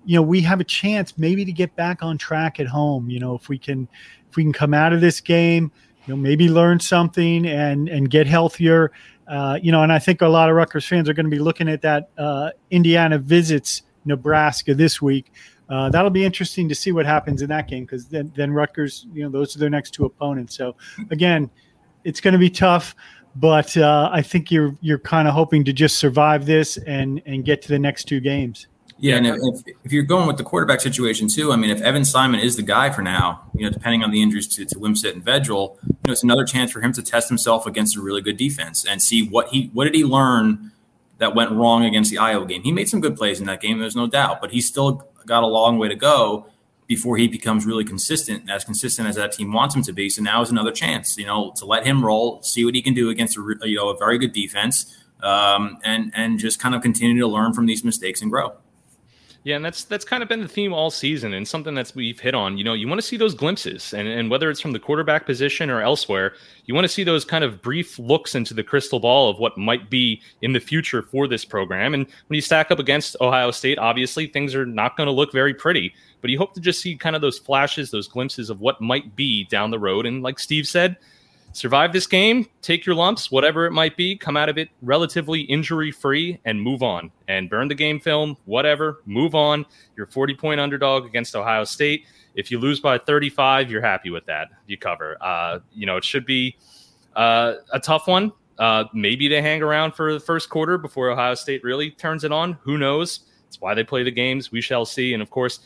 you 0.05 0.17
know 0.17 0.23
we 0.23 0.41
have 0.41 0.61
a 0.61 0.65
chance 0.65 1.17
maybe 1.17 1.45
to 1.45 1.53
get 1.53 1.75
back 1.77 2.03
on 2.03 2.19
track 2.19 2.59
at 2.59 2.67
home 2.67 3.09
you 3.09 3.19
know 3.19 3.35
if 3.35 3.49
we 3.49 3.59
can 3.59 3.89
if 4.29 4.37
we 4.37 4.43
can 4.43 4.53
come 4.53 4.75
out 4.75 4.93
of 4.93 5.01
this 5.01 5.21
game 5.21 5.71
you 6.07 6.15
know 6.15 6.17
maybe 6.17 6.49
learn 6.49 6.81
something 6.81 7.47
and 7.47 7.89
and 7.89 8.11
get 8.11 8.27
healthier. 8.27 8.93
Uh, 9.27 9.59
you 9.63 9.73
know, 9.73 9.83
and 9.83 9.93
I 9.93 9.99
think 9.99 10.21
a 10.21 10.29
lot 10.29 10.51
of 10.51 10.57
Rutgers 10.57 10.87
fans 10.87 11.09
are 11.09 11.15
going 11.15 11.25
to 11.25 11.31
be 11.31 11.39
looking 11.39 11.69
at 11.69 11.81
that 11.83 12.11
uh, 12.19 12.51
Indiana 12.71 13.19
visits 13.19 13.83
Nebraska 14.05 14.75
this 14.75 15.01
week. 15.01 15.33
Uh, 15.69 15.89
that'll 15.89 16.11
be 16.11 16.25
interesting 16.25 16.69
to 16.69 16.75
see 16.75 16.93
what 16.93 17.07
happens 17.07 17.41
in 17.41 17.49
that 17.49 17.69
game 17.69 17.85
because 17.85 18.07
then, 18.07 18.31
then 18.37 18.53
Rutgers, 18.53 19.07
you 19.15 19.23
know, 19.23 19.31
those 19.31 19.57
are 19.57 19.59
their 19.59 19.71
next 19.71 19.93
two 19.93 20.05
opponents. 20.05 20.55
So 20.55 20.77
again, 21.11 21.51
it's 22.05 22.21
going 22.21 22.33
to 22.33 22.39
be 22.39 22.51
tough, 22.51 22.95
but 23.35 23.75
uh, 23.77 24.11
I 24.13 24.21
think 24.21 24.51
you're 24.51 24.77
you're 24.83 24.99
kind 24.99 25.27
of 25.27 25.35
hoping 25.35 25.65
to 25.65 25.73
just 25.73 25.97
survive 25.97 26.45
this 26.45 26.77
and 26.77 27.23
and 27.25 27.45
get 27.45 27.63
to 27.63 27.69
the 27.69 27.79
next 27.79 28.05
two 28.05 28.21
games. 28.21 28.67
Yeah, 28.99 29.17
and 29.17 29.27
if, 29.27 29.37
if, 29.85 29.93
you're 29.93 30.05
going 30.05 30.29
with 30.29 30.37
the 30.37 30.45
quarterback 30.45 30.81
situation 30.81 31.29
too, 31.29 31.53
I 31.53 31.57
mean, 31.57 31.71
if 31.71 31.81
Evan 31.83 32.05
Simon 32.05 32.39
is 32.39 32.55
the 32.55 32.63
guy 32.63 32.91
for 32.91 33.03
now, 33.03 33.43
you 33.53 33.65
know, 33.65 33.71
depending 33.71 34.05
on 34.05 34.13
the 34.13 34.23
injuries 34.23 34.47
to, 34.55 34.65
to 34.65 34.77
Wimsatt 34.77 35.15
and 35.15 35.25
Vedral, 35.25 35.77
you 36.05 36.11
know, 36.11 36.13
it's 36.13 36.23
another 36.23 36.45
chance 36.45 36.71
for 36.71 36.83
him 36.83 36.93
to 36.93 37.03
test 37.03 37.29
himself 37.29 37.67
against 37.67 37.97
a 37.97 38.01
really 38.01 38.21
good 38.21 38.37
defense 38.37 38.85
and 38.85 39.01
see 39.01 39.27
what 39.27 39.49
he 39.49 39.71
what 39.73 39.85
did 39.85 39.95
he 39.95 40.05
learn 40.05 40.71
that 41.17 41.35
went 41.35 41.51
wrong 41.51 41.85
against 41.85 42.11
the 42.11 42.19
Iowa 42.19 42.45
game. 42.45 42.63
He 42.63 42.73
made 42.73 42.89
some 42.89 43.01
good 43.01 43.17
plays 43.17 43.41
in 43.41 43.47
that 43.47 43.63
game, 43.63 43.79
there's 43.79 43.97
no 43.97 44.07
doubt, 44.07 44.41
but 44.43 44.51
he's 44.51 44.69
still 44.69 45.09
got 45.25 45.43
a 45.43 45.47
long 45.47 45.79
way 45.79 45.89
to 45.89 45.95
go 45.95 46.47
before 46.87 47.17
he 47.17 47.27
becomes 47.27 47.65
really 47.65 47.85
consistent, 47.85 48.51
as 48.51 48.65
consistent 48.65 49.09
as 49.09 49.17
that 49.17 49.33
team 49.33 49.51
wants 49.51 49.75
him 49.75 49.83
to 49.83 49.93
be. 49.95 50.11
So 50.11 50.23
now 50.23 50.43
is 50.43 50.51
another 50.51 50.73
chance, 50.73 51.17
you 51.17 51.25
know, 51.25 51.53
to 51.57 51.65
let 51.65 51.87
him 51.87 52.05
roll, 52.05 52.43
see 52.43 52.67
what 52.67 52.75
he 52.75 52.83
can 52.83 52.93
do 52.93 53.09
against 53.09 53.39
a 53.39 53.57
you 53.65 53.77
know 53.77 53.89
a 53.89 53.97
very 53.97 54.19
good 54.19 54.35
defense, 54.35 54.95
um, 55.23 55.79
and 55.85 56.13
and 56.15 56.39
just 56.39 56.59
kind 56.59 56.75
of 56.75 56.83
continue 56.83 57.19
to 57.21 57.27
learn 57.27 57.55
from 57.55 57.65
these 57.65 57.83
mistakes 57.83 58.21
and 58.21 58.31
grow. 58.31 58.53
Yeah, 59.45 59.57
and 59.57 59.65
that's 59.65 59.85
that's 59.85 60.07
kind 60.07 60.23
of 60.23 60.29
been 60.31 60.41
the 60.41 60.49
theme 60.49 60.73
all 60.73 60.91
season, 60.91 61.35
and 61.35 61.47
something 61.47 61.75
that's 61.75 61.95
we've 61.95 62.19
hit 62.19 62.35
on. 62.35 62.57
You 62.57 62.65
know, 62.65 62.73
you 62.73 62.89
want 62.89 62.99
to 62.99 63.07
see 63.07 63.19
those 63.19 63.35
glimpses, 63.35 63.93
and 63.93 64.09
and 64.09 64.31
whether 64.31 64.49
it's 64.49 64.59
from 64.61 64.73
the 64.73 64.79
quarterback 64.79 65.27
position 65.27 65.69
or 65.69 65.83
elsewhere, 65.83 66.33
you 66.65 66.75
want 66.75 66.87
to 66.87 66.89
see 66.89 67.05
those 67.05 67.27
kind 67.27 67.45
of 67.45 67.61
brief 67.61 67.99
looks 67.99 68.35
into 68.35 68.55
the 68.55 68.63
crystal 68.63 69.01
ball 69.01 69.29
of 69.29 69.39
what 69.39 69.59
might 69.59 69.91
be 69.91 70.23
in 70.41 70.55
the 70.55 70.61
future 70.61 71.03
for 71.03 71.29
this 71.29 71.45
program. 71.45 71.93
And 71.93 72.07
when 72.07 72.35
you 72.35 72.41
stack 72.41 72.71
up 72.71 72.79
against 72.79 73.17
Ohio 73.21 73.51
State, 73.51 73.77
obviously 73.79 74.29
things 74.29 74.55
are 74.55 74.65
not 74.65 74.97
going 74.97 75.09
to 75.09 75.13
look 75.13 75.31
very 75.31 75.53
pretty, 75.53 75.93
but 76.23 76.31
you 76.31 76.39
hope 76.39 76.55
to 76.55 76.61
just 76.61 76.81
see 76.81 76.97
kind 76.97 77.15
of 77.15 77.21
those 77.21 77.39
flashes, 77.39 77.91
those 77.91 78.09
glimpses 78.09 78.49
of 78.49 78.63
what 78.63 78.81
might 78.81 79.15
be 79.15 79.45
down 79.45 79.71
the 79.71 79.79
road. 79.79 80.07
And 80.07 80.23
like 80.23 80.39
Steve 80.39 80.67
said, 80.67 80.97
survive 81.55 81.93
this 81.93 82.07
game, 82.07 82.47
take 82.63 82.85
your 82.85 82.95
lumps, 82.97 83.31
whatever 83.31 83.65
it 83.65 83.71
might 83.71 83.97
be, 83.97 84.17
come 84.17 84.37
out 84.37 84.49
of 84.49 84.59
it 84.59 84.69
relatively 84.83 85.41
injury 85.43 85.91
free 85.91 86.39
and 86.45 86.61
move 86.61 86.83
on 86.83 87.11
and 87.29 87.49
burn 87.49 87.69
the 87.69 87.75
game 87.75 87.99
film, 87.99 88.37
whatever, 88.45 89.01
move 89.07 89.35
on. 89.35 89.65
You're 89.97 90.07
40 90.07 90.35
point 90.35 90.61
underdog 90.61 91.07
against 91.07 91.35
Ohio 91.35 91.65
State. 91.65 92.05
If 92.35 92.51
you 92.51 92.59
lose 92.59 92.81
by 92.81 92.99
35, 92.99 93.71
you're 93.71 93.81
happy 93.81 94.11
with 94.11 94.27
that. 94.27 94.49
You 94.67 94.77
cover. 94.77 95.17
Uh, 95.21 95.61
you 95.73 95.87
know, 95.87 95.97
it 95.97 96.05
should 96.05 96.27
be 96.27 96.57
uh, 97.15 97.55
a 97.73 97.79
tough 97.79 98.09
one. 98.09 98.33
Uh, 98.59 98.85
maybe 98.93 99.29
they 99.29 99.41
hang 99.41 99.63
around 99.63 99.95
for 99.95 100.13
the 100.13 100.21
first 100.21 100.51
quarter 100.51 100.77
before 100.77 101.11
Ohio 101.11 101.35
State 101.35 101.63
really 101.63 101.91
turns 101.93 102.25
it 102.25 102.33
on. 102.33 102.55
Who 102.63 102.79
knows? 102.79 103.21
It's 103.47 103.61
why 103.61 103.75
they 103.75 103.85
play 103.85 104.03
the 104.03 104.11
games. 104.11 104.51
We 104.51 104.61
shall 104.61 104.85
see. 104.85 105.15
And 105.15 105.23
of 105.23 105.31
course, 105.31 105.61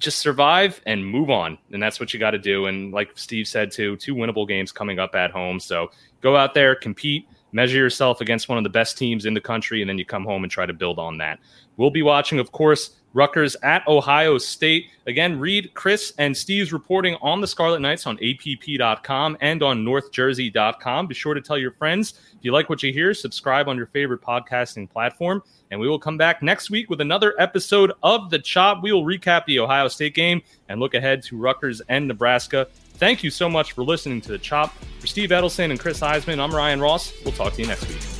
just 0.00 0.18
survive 0.18 0.80
and 0.86 1.06
move 1.06 1.30
on. 1.30 1.58
And 1.72 1.82
that's 1.82 2.00
what 2.00 2.12
you 2.12 2.18
got 2.18 2.32
to 2.32 2.38
do. 2.38 2.66
And 2.66 2.92
like 2.92 3.10
Steve 3.14 3.46
said, 3.46 3.70
too, 3.70 3.96
two 3.96 4.14
winnable 4.14 4.48
games 4.48 4.72
coming 4.72 4.98
up 4.98 5.14
at 5.14 5.30
home. 5.30 5.60
So 5.60 5.90
go 6.20 6.36
out 6.36 6.54
there, 6.54 6.74
compete, 6.74 7.28
measure 7.52 7.76
yourself 7.76 8.20
against 8.20 8.48
one 8.48 8.58
of 8.58 8.64
the 8.64 8.70
best 8.70 8.98
teams 8.98 9.26
in 9.26 9.34
the 9.34 9.40
country, 9.40 9.82
and 9.82 9.88
then 9.88 9.98
you 9.98 10.04
come 10.04 10.24
home 10.24 10.42
and 10.42 10.50
try 10.50 10.66
to 10.66 10.72
build 10.72 10.98
on 10.98 11.18
that. 11.18 11.38
We'll 11.76 11.90
be 11.90 12.02
watching, 12.02 12.38
of 12.38 12.52
course, 12.52 12.96
Rutgers 13.12 13.56
at 13.62 13.86
Ohio 13.88 14.38
State. 14.38 14.90
Again, 15.06 15.38
read 15.38 15.74
Chris 15.74 16.12
and 16.18 16.36
Steve's 16.36 16.72
reporting 16.72 17.16
on 17.20 17.40
the 17.40 17.46
Scarlet 17.46 17.80
Knights 17.80 18.06
on 18.06 18.18
app.com 18.22 19.36
and 19.40 19.62
on 19.62 19.84
northjersey.com. 19.84 21.06
Be 21.06 21.14
sure 21.14 21.34
to 21.34 21.40
tell 21.40 21.58
your 21.58 21.72
friends. 21.72 22.20
If 22.32 22.44
you 22.44 22.52
like 22.52 22.70
what 22.70 22.82
you 22.82 22.92
hear, 22.92 23.12
subscribe 23.12 23.68
on 23.68 23.76
your 23.76 23.86
favorite 23.86 24.22
podcasting 24.22 24.88
platform. 24.88 25.42
And 25.70 25.78
we 25.80 25.88
will 25.88 25.98
come 25.98 26.16
back 26.16 26.42
next 26.42 26.70
week 26.70 26.90
with 26.90 27.00
another 27.00 27.34
episode 27.38 27.92
of 28.02 28.30
The 28.30 28.38
Chop. 28.38 28.82
We 28.82 28.92
will 28.92 29.04
recap 29.04 29.44
the 29.44 29.58
Ohio 29.60 29.88
State 29.88 30.14
game 30.14 30.42
and 30.68 30.80
look 30.80 30.94
ahead 30.94 31.22
to 31.24 31.36
Rutgers 31.36 31.80
and 31.88 32.08
Nebraska. 32.08 32.66
Thank 32.94 33.22
you 33.22 33.30
so 33.30 33.48
much 33.48 33.72
for 33.72 33.82
listening 33.82 34.20
to 34.22 34.32
The 34.32 34.38
Chop. 34.38 34.74
For 35.00 35.06
Steve 35.06 35.30
Edelson 35.30 35.70
and 35.70 35.80
Chris 35.80 36.00
Iseman, 36.00 36.38
I'm 36.38 36.54
Ryan 36.54 36.80
Ross. 36.80 37.12
We'll 37.24 37.32
talk 37.32 37.54
to 37.54 37.62
you 37.62 37.68
next 37.68 37.88
week. 37.88 38.19